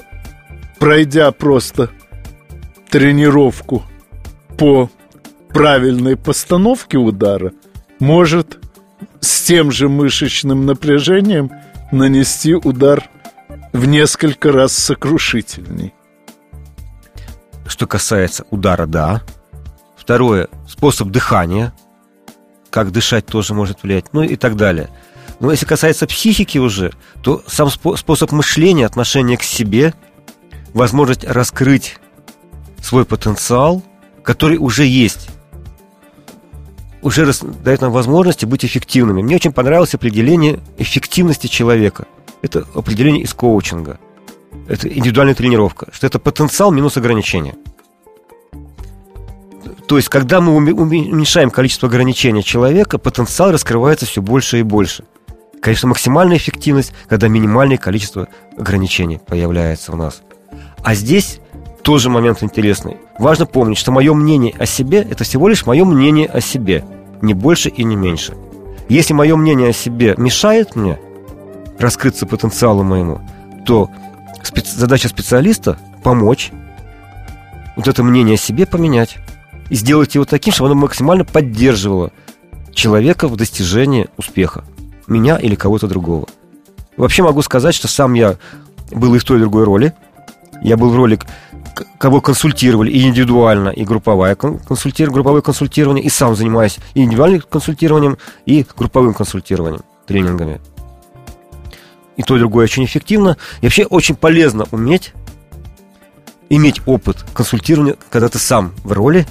пройдя 0.79 1.31
просто 1.31 1.89
тренировку 2.89 3.83
по 4.57 4.89
правильной 5.49 6.15
постановке 6.15 6.97
удара, 6.97 7.53
может 7.99 8.59
с 9.19 9.43
тем 9.43 9.71
же 9.71 9.89
мышечным 9.89 10.65
напряжением 10.65 11.51
нанести 11.91 12.55
удар 12.55 13.09
в 13.73 13.85
несколько 13.85 14.51
раз 14.51 14.73
сокрушительней. 14.73 15.93
Что 17.67 17.85
касается 17.85 18.45
удара, 18.49 18.87
да. 18.87 19.21
Второе, 19.95 20.47
способ 20.67 21.09
дыхания– 21.09 21.73
как 22.69 22.91
дышать 22.91 23.25
тоже 23.25 23.53
может 23.53 23.83
влиять, 23.83 24.05
ну 24.13 24.23
и 24.23 24.35
так 24.35 24.55
далее. 24.55 24.89
Но 25.39 25.51
если 25.51 25.65
касается 25.65 26.07
психики 26.07 26.57
уже, 26.57 26.93
то 27.21 27.43
сам 27.47 27.69
способ 27.69 28.31
мышления, 28.31 28.85
отношение 28.85 29.37
к 29.37 29.43
себе, 29.43 29.93
возможность 30.73 31.23
раскрыть 31.23 31.97
свой 32.81 33.05
потенциал, 33.05 33.83
который 34.23 34.57
уже 34.57 34.85
есть, 34.85 35.29
уже 37.01 37.31
дает 37.63 37.81
нам 37.81 37.91
возможности 37.91 38.45
быть 38.45 38.65
эффективными. 38.65 39.21
Мне 39.21 39.35
очень 39.35 39.53
понравилось 39.53 39.93
определение 39.93 40.59
эффективности 40.77 41.47
человека. 41.47 42.07
Это 42.41 42.65
определение 42.73 43.23
из 43.23 43.33
коучинга. 43.33 43.99
Это 44.67 44.87
индивидуальная 44.87 45.35
тренировка, 45.35 45.87
что 45.91 46.07
это 46.07 46.19
потенциал 46.19 46.71
минус 46.71 46.97
ограничения– 46.97 47.55
то 49.87 49.95
есть, 49.95 50.09
когда 50.09 50.41
мы 50.41 50.53
уменьшаем 50.55 51.49
количество 51.49 51.87
ограничений 51.87 52.43
человека, 52.43 52.97
потенциал 52.97 53.51
раскрывается 53.51 54.05
все 54.05 54.21
больше 54.21 54.59
и 54.59 54.63
больше. 54.63 55.05
Конечно, 55.61 55.87
максимальная 55.87 56.37
эффективность, 56.37 56.93
когда 57.07 57.29
минимальное 57.29 57.77
количество 57.77 58.27
ограничений 58.57 59.19
появляется 59.25 59.93
у 59.93 59.95
нас. 59.95 60.21
А 60.83 60.93
здесь 60.93 61.39
тоже 61.83 62.09
момент 62.09 62.43
интересный. 62.43 62.97
Важно 63.17 63.45
помнить, 63.45 63.77
что 63.77 63.91
мое 63.91 64.13
мнение 64.13 64.53
о 64.59 64.65
себе– 64.65 64.99
это 65.09 65.23
всего 65.23 65.47
лишь 65.47 65.65
мое 65.65 65.85
мнение 65.85 66.27
о 66.27 66.41
себе, 66.41 66.83
не 67.21 67.33
больше 67.33 67.69
и 67.69 67.83
не 67.85 67.95
меньше. 67.95 68.35
Если 68.89 69.13
мое 69.13 69.35
мнение 69.37 69.69
о 69.69 69.73
себе 69.73 70.15
мешает 70.17 70.75
мне 70.75 70.99
раскрыться 71.79 72.25
потенциалу 72.25 72.83
моему, 72.83 73.21
то 73.65 73.89
специ- 74.43 74.77
задача 74.77 75.07
специалиста– 75.07 75.77
помочь 76.03 76.51
вот 77.77 77.87
это 77.87 78.03
мнение 78.03 78.35
о 78.35 78.37
себе 78.37 78.65
поменять 78.65 79.17
и 79.69 79.75
сделать 79.75 80.15
его 80.15 80.25
таким, 80.25 80.53
чтобы 80.53 80.71
оно 80.71 80.81
максимально 80.81 81.25
поддерживало 81.25 82.11
человека 82.73 83.27
в 83.27 83.35
достижении 83.35 84.07
успеха. 84.17 84.63
Меня 85.07 85.37
или 85.37 85.55
кого-то 85.55 85.87
другого. 85.87 86.27
Вообще 86.95 87.23
могу 87.23 87.41
сказать, 87.41 87.75
что 87.75 87.87
сам 87.87 88.13
я 88.13 88.37
был 88.91 89.15
и 89.15 89.19
в 89.19 89.23
той 89.23 89.37
и 89.37 89.41
другой 89.41 89.63
роли. 89.63 89.93
Я 90.61 90.77
был 90.77 90.89
в 90.89 90.95
роли, 90.95 91.19
кого 91.97 92.21
консультировали 92.21 92.91
и 92.91 93.07
индивидуально, 93.07 93.69
и 93.69 93.85
групповое, 93.85 94.35
консультир, 94.35 95.11
групповое 95.11 95.41
консультирование, 95.41 96.03
и 96.03 96.09
сам 96.09 96.35
занимаюсь 96.35 96.77
и 96.93 97.03
индивидуальным 97.03 97.41
консультированием, 97.41 98.17
и 98.45 98.65
групповым 98.75 99.13
консультированием, 99.13 99.81
тренингами. 100.05 100.59
И 102.15 102.23
то, 102.23 102.35
и 102.35 102.39
другое 102.39 102.63
очень 102.63 102.85
эффективно. 102.85 103.37
И 103.61 103.65
вообще 103.65 103.85
очень 103.85 104.15
полезно 104.15 104.65
уметь 104.71 105.13
иметь 106.49 106.81
опыт 106.85 107.25
консультирования, 107.33 107.95
когда 108.09 108.29
ты 108.29 108.39
сам 108.39 108.73
в 108.83 108.91
роли 108.91 109.27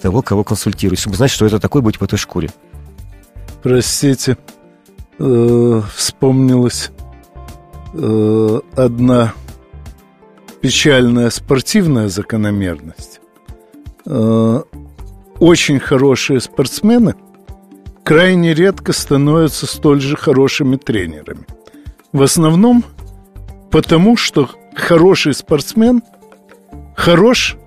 того, 0.00 0.22
кого 0.22 0.44
консультируешь, 0.44 1.00
чтобы 1.00 1.16
знать, 1.16 1.30
что 1.30 1.46
это 1.46 1.58
такое 1.58 1.82
быть 1.82 1.96
в 1.96 2.02
этой 2.04 2.16
шкуре. 2.16 2.50
Простите, 3.62 4.36
э, 5.18 5.82
вспомнилась 5.94 6.90
э, 7.94 8.60
одна 8.76 9.34
печальная 10.60 11.30
спортивная 11.30 12.08
закономерность. 12.08 13.20
Э, 14.06 14.62
очень 15.38 15.80
хорошие 15.80 16.40
спортсмены 16.40 17.14
крайне 18.04 18.54
редко 18.54 18.92
становятся 18.92 19.66
столь 19.66 20.00
же 20.00 20.16
хорошими 20.16 20.76
тренерами. 20.76 21.44
В 22.12 22.22
основном 22.22 22.84
потому, 23.70 24.16
что 24.16 24.48
хороший 24.74 25.34
спортсмен 25.34 26.02
хорош 26.96 27.57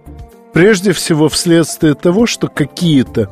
прежде 0.54 0.91
всего 0.91 1.30
вследствие 1.30 1.93
того, 1.93 2.26
что 2.26 2.47
какие-то 2.47 3.30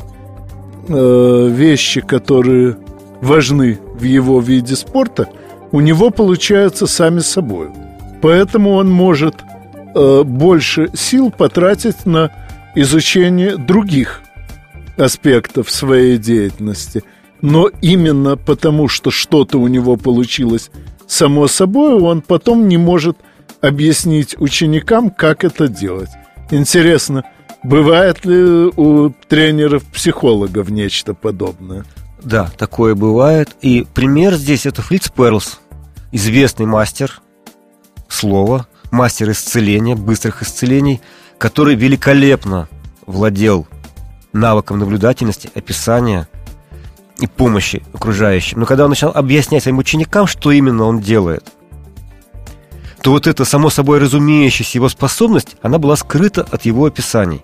э, 0.87 1.47
вещи, 1.51 2.01
которые 2.01 2.77
важны 3.21 3.79
в 3.95 4.03
его 4.03 4.39
виде 4.39 4.75
спорта, 4.75 5.27
у 5.71 5.81
него 5.81 6.09
получаются 6.09 6.87
сами 6.87 7.19
собой. 7.19 7.69
Поэтому 8.21 8.71
он 8.71 8.89
может 8.89 9.35
э, 9.95 10.23
больше 10.23 10.89
сил 10.93 11.31
потратить 11.31 12.05
на 12.05 12.31
изучение 12.75 13.57
других 13.57 14.21
аспектов 14.97 15.69
своей 15.71 16.17
деятельности. 16.17 17.03
Но 17.41 17.69
именно 17.81 18.35
потому, 18.35 18.87
что 18.87 19.11
что-то 19.11 19.59
у 19.59 19.67
него 19.67 19.95
получилось 19.95 20.71
само 21.07 21.47
собой, 21.47 21.99
он 21.99 22.21
потом 22.21 22.67
не 22.67 22.77
может 22.77 23.17
объяснить 23.61 24.35
ученикам, 24.39 25.09
как 25.09 25.43
это 25.43 25.67
делать. 25.67 26.09
Интересно, 26.51 27.23
бывает 27.63 28.25
ли 28.25 28.71
у 28.75 29.09
тренеров-психологов 29.27 30.69
нечто 30.69 31.13
подобное? 31.13 31.85
Да, 32.21 32.49
такое 32.57 32.95
бывает. 32.95 33.55
И 33.61 33.85
пример 33.93 34.33
здесь 34.33 34.65
это 34.65 34.81
Фриц 34.81 35.09
Перлс, 35.09 35.59
известный 36.11 36.65
мастер 36.65 37.21
слова, 38.07 38.67
мастер 38.91 39.31
исцеления, 39.31 39.95
быстрых 39.95 40.41
исцелений, 40.41 41.01
который 41.37 41.75
великолепно 41.75 42.67
владел 43.05 43.67
навыком 44.33 44.79
наблюдательности, 44.79 45.49
описания 45.55 46.27
и 47.19 47.27
помощи 47.27 47.83
окружающим. 47.93 48.59
Но 48.59 48.65
когда 48.65 48.85
он 48.85 48.89
начал 48.89 49.09
объяснять 49.09 49.63
своим 49.63 49.77
ученикам, 49.77 50.27
что 50.27 50.51
именно 50.51 50.85
он 50.85 50.99
делает, 50.99 51.43
то 53.01 53.11
вот 53.11 53.27
эта 53.27 53.45
само 53.45 53.69
собой 53.69 53.99
разумеющаяся 53.99 54.77
его 54.77 54.89
способность, 54.89 55.55
она 55.61 55.77
была 55.79 55.95
скрыта 55.95 56.45
от 56.49 56.65
его 56.65 56.85
описаний. 56.85 57.41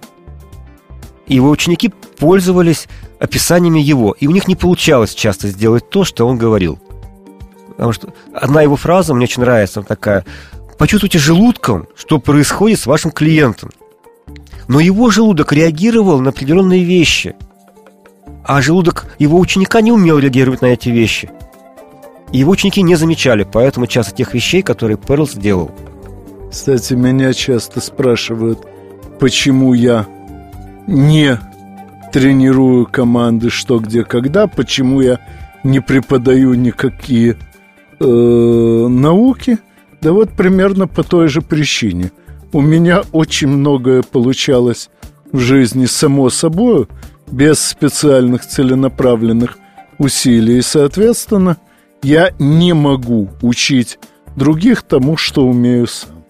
И 1.28 1.36
его 1.36 1.50
ученики 1.50 1.92
пользовались 2.18 2.88
описаниями 3.20 3.80
его, 3.80 4.16
и 4.20 4.28
у 4.28 4.32
них 4.32 4.48
не 4.48 4.56
получалось 4.56 5.16
часто 5.16 5.48
сделать 5.48 5.90
то, 5.90 6.04
что 6.04 6.28
он 6.28 6.38
говорил. 6.38 6.80
Потому 7.70 7.94
что 7.94 8.14
одна 8.34 8.62
его 8.62 8.76
фраза 8.76 9.14
мне 9.14 9.26
очень 9.26 9.42
нравится, 9.42 9.82
такая 9.82 10.26
«Почувствуйте 10.78 11.20
желудком, 11.20 11.88
что 11.96 12.20
происходит 12.20 12.80
с 12.80 12.86
вашим 12.86 13.12
клиентом». 13.12 13.72
Но 14.68 14.80
его 14.80 15.10
желудок 15.10 15.54
реагировал 15.54 16.20
на 16.20 16.32
определенные 16.32 16.84
вещи, 16.84 17.36
а 18.44 18.62
желудок 18.62 19.08
его 19.20 19.40
ученика 19.40 19.82
не 19.82 19.92
умел 19.92 20.18
реагировать 20.20 20.62
на 20.62 20.68
эти 20.68 20.90
вещи. 20.90 21.30
И 22.36 22.40
его 22.40 22.52
ученики 22.52 22.82
не 22.82 22.96
замечали, 22.96 23.48
поэтому 23.50 23.88
часто 23.88 24.14
тех 24.14 24.34
вещей, 24.34 24.62
которые 24.62 24.98
Перлс 24.98 25.36
делал. 25.36 25.72
Кстати, 26.52 26.94
меня 26.94 27.32
часто 27.32 27.80
спрашивают, 27.80 28.60
почему 29.20 29.74
я 29.74 30.06
не 30.86 31.40
тренирую 32.12 32.88
команды 32.88 33.50
что, 33.50 33.80
где, 33.80 34.04
когда, 34.04 34.48
почему 34.48 35.00
я 35.00 35.20
не 35.64 35.80
преподаю 35.80 36.56
никакие 36.56 37.38
э, 38.02 38.06
науки. 38.06 39.60
Да 40.02 40.12
вот 40.12 40.32
примерно 40.32 40.88
по 40.88 41.04
той 41.04 41.30
же 41.30 41.42
причине– 41.42 42.12
у 42.52 42.62
меня 42.62 43.04
очень 43.12 43.50
многое 43.50 44.02
получалось 44.02 44.90
в 45.32 45.40
жизни 45.40 45.86
само 45.86 46.30
собой, 46.30 46.88
без 47.30 47.60
специальных 47.60 48.46
целенаправленных 48.46 49.58
усилий. 49.98 50.60
И, 50.60 50.62
соответственно, 50.62 51.58
я 52.06 52.32
не 52.38 52.74
могу 52.74 53.32
учить 53.42 53.98
других 54.36 54.84
тому, 54.84 55.18
что 55.18 55.46
умею 55.46 55.88
сам. 55.88 56.24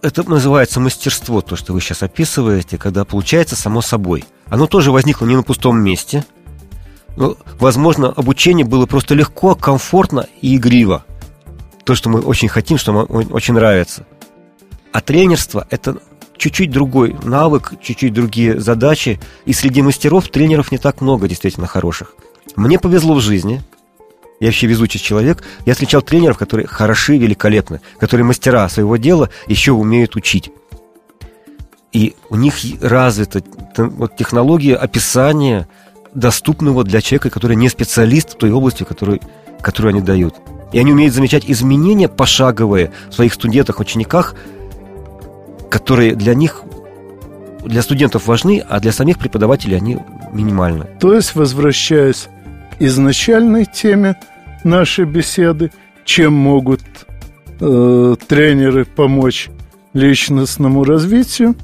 Это 0.00 0.28
называется 0.28 0.80
мастерство, 0.80 1.42
то, 1.42 1.56
что 1.56 1.72
вы 1.74 1.80
сейчас 1.80 2.02
описываете, 2.02 2.78
когда 2.78 3.04
получается 3.04 3.54
само 3.54 3.82
собой. 3.82 4.24
Оно 4.46 4.66
тоже 4.66 4.92
возникло 4.92 5.26
не 5.26 5.36
на 5.36 5.42
пустом 5.42 5.78
месте. 5.78 6.24
Но, 7.16 7.36
возможно, 7.58 8.08
обучение 8.08 8.66
было 8.66 8.86
просто 8.86 9.14
легко, 9.14 9.54
комфортно 9.54 10.26
и 10.40 10.56
игриво. 10.56 11.04
То, 11.84 11.94
что 11.94 12.08
мы 12.08 12.20
очень 12.20 12.48
хотим, 12.48 12.78
что 12.78 12.92
нам 12.92 13.06
очень 13.30 13.54
нравится. 13.54 14.06
А 14.92 15.00
тренерство– 15.00 15.66
это 15.70 15.98
чуть-чуть 16.36 16.70
другой 16.70 17.14
навык, 17.22 17.74
чуть-чуть 17.82 18.12
другие 18.14 18.58
задачи. 18.58 19.20
И 19.44 19.52
среди 19.52 19.82
мастеров 19.82 20.28
тренеров 20.28 20.72
не 20.72 20.78
так 20.78 21.02
много 21.02 21.28
действительно 21.28 21.66
хороших. 21.66 22.14
Мне 22.56 22.78
повезло 22.78 23.14
в 23.14 23.20
жизни. 23.20 23.62
Я 24.40 24.48
вообще 24.48 24.66
везучий 24.66 25.00
человек. 25.00 25.42
Я 25.64 25.74
встречал 25.74 26.02
тренеров, 26.02 26.38
которые 26.38 26.66
хороши, 26.66 27.16
великолепны, 27.16 27.80
которые 27.98 28.26
мастера 28.26 28.68
своего 28.68 28.96
дела 28.96 29.30
еще 29.46 29.72
умеют 29.72 30.16
учить. 30.16 30.50
И 31.92 32.14
у 32.28 32.36
них 32.36 32.54
развита 32.80 33.42
технология 34.18 34.74
описания 34.74 35.68
доступного 36.12 36.84
для 36.84 37.00
человека, 37.00 37.30
который 37.30 37.56
не 37.56 37.68
специалист 37.68 38.34
в 38.34 38.36
той 38.36 38.50
области, 38.50 38.82
которую, 38.82 39.20
которую 39.60 39.90
они 39.90 40.00
дают. 40.00 40.34
И 40.72 40.78
они 40.78 40.92
умеют 40.92 41.14
замечать 41.14 41.44
изменения 41.46 42.08
пошаговые 42.08 42.92
в 43.10 43.14
своих 43.14 43.34
студентах, 43.34 43.78
учениках– 43.80 44.34
которые 45.74 46.14
для 46.14 46.36
них, 46.36 46.62
для 47.64 47.82
студентов 47.82 48.28
важны, 48.28 48.64
а 48.68 48.78
для 48.78 48.92
самих 48.92 49.18
преподавателей 49.18 49.76
они 49.76 49.98
минимальны. 50.30 50.86
То 51.00 51.14
есть, 51.14 51.34
возвращаясь 51.34 52.28
изначальной 52.78 53.64
теме 53.64 54.16
нашей 54.64 55.04
беседы, 55.04 55.72
чем 56.04 56.34
могут 56.34 56.82
э, 57.60 58.16
тренеры 58.28 58.84
помочь 58.84 59.48
личностному 59.92 60.84
развитию, 60.84 61.54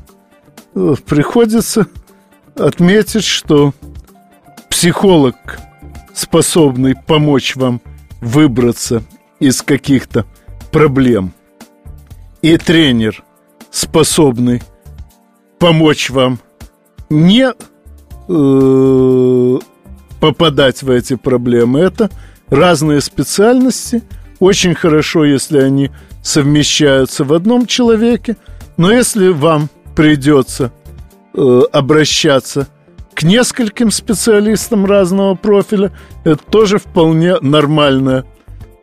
э, 0.74 0.94
приходится 1.06 1.86
отметить, 2.56 3.24
что 3.24 3.72
психолог, 4.68 5.36
способный 6.14 6.94
помочь 6.94 7.56
вам 7.56 7.80
выбраться 8.20 9.02
из 9.38 9.62
каких-то 9.62 10.26
проблем, 10.70 11.32
и 12.42 12.56
тренер– 12.56 13.24
способный 13.70 14.62
помочь 15.58 16.10
вам 16.10 16.38
не 17.08 17.52
э, 18.28 19.58
попадать 20.20 20.82
в 20.82 20.90
эти 20.90 21.16
проблемы. 21.16 21.80
Это 21.80 22.10
разные 22.48 23.00
специальности. 23.00 24.02
Очень 24.38 24.74
хорошо, 24.74 25.24
если 25.24 25.58
они 25.58 25.90
совмещаются 26.22 27.24
в 27.24 27.32
одном 27.32 27.66
человеке. 27.66 28.36
Но 28.76 28.92
если 28.92 29.28
вам 29.28 29.68
придется 29.94 30.72
э, 31.34 31.60
обращаться 31.72 32.68
к 33.14 33.22
нескольким 33.22 33.90
специалистам 33.90 34.86
разного 34.86 35.34
профиля, 35.34 35.92
это 36.24 36.42
тоже 36.50 36.78
вполне 36.78 37.38
нормальная 37.40 38.24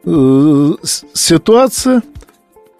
э, 0.05 0.73
ситуация 1.13 2.01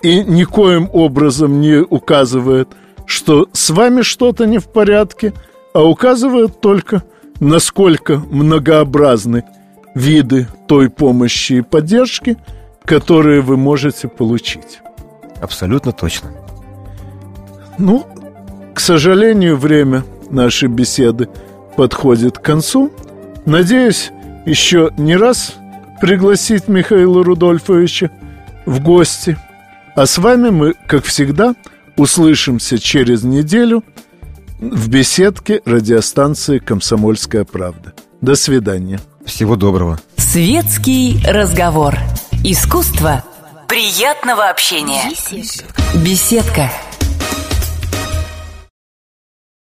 и 0.01 0.24
никоим 0.24 0.89
образом 0.93 1.60
не 1.60 1.82
указывает, 1.82 2.70
что 3.05 3.47
с 3.53 3.70
вами 3.70 4.01
что-то 4.01 4.45
не 4.45 4.60
в 4.60 4.68
порядке, 4.68 5.34
а 5.74 5.84
указывает 5.84 6.62
только, 6.62 7.03
насколько 7.39 8.17
многообразны 8.17 9.43
виды 9.93 10.47
той 10.67 10.89
помощи 10.89 11.53
и 11.53 11.61
поддержки, 11.61 12.38
которые 12.85 13.41
вы 13.41 13.57
можете 13.57 14.07
получить. 14.07 14.79
Абсолютно 15.41 15.91
точно. 15.91 16.31
Ну, 17.77 18.05
к 18.73 18.79
сожалению, 18.79 19.57
время 19.57 20.03
нашей 20.29 20.69
беседы 20.69 21.29
подходит 21.75 22.38
к 22.39 22.41
концу. 22.41 22.91
Надеюсь, 23.45 24.11
еще 24.45 24.91
не 24.97 25.15
раз 25.15 25.55
пригласить 26.01 26.67
Михаила 26.67 27.23
Рудольфовича 27.23 28.09
в 28.65 28.81
гости– 28.81 29.38
а 29.97 30.05
с 30.05 30.19
вами 30.19 30.51
мы, 30.51 30.75
как 30.85 31.05
всегда, 31.05 31.55
услышимся 31.95 32.77
через 32.77 33.23
неделю 33.23 33.83
в 34.60 34.89
беседке 34.89 35.62
радиостанции 35.66 36.60
«Комсомольская 36.60 37.43
правда». 37.43 37.93
До 38.22 38.36
свидания. 38.36 38.99
Всего 39.26 39.55
доброго. 39.55 39.99
Светский 40.16 41.20
разговор. 41.28 41.95
Искусство 42.43 43.24
приятного 43.68 44.49
общения. 44.49 45.10
Беседка. 45.10 45.82
Беседка. 46.03 46.72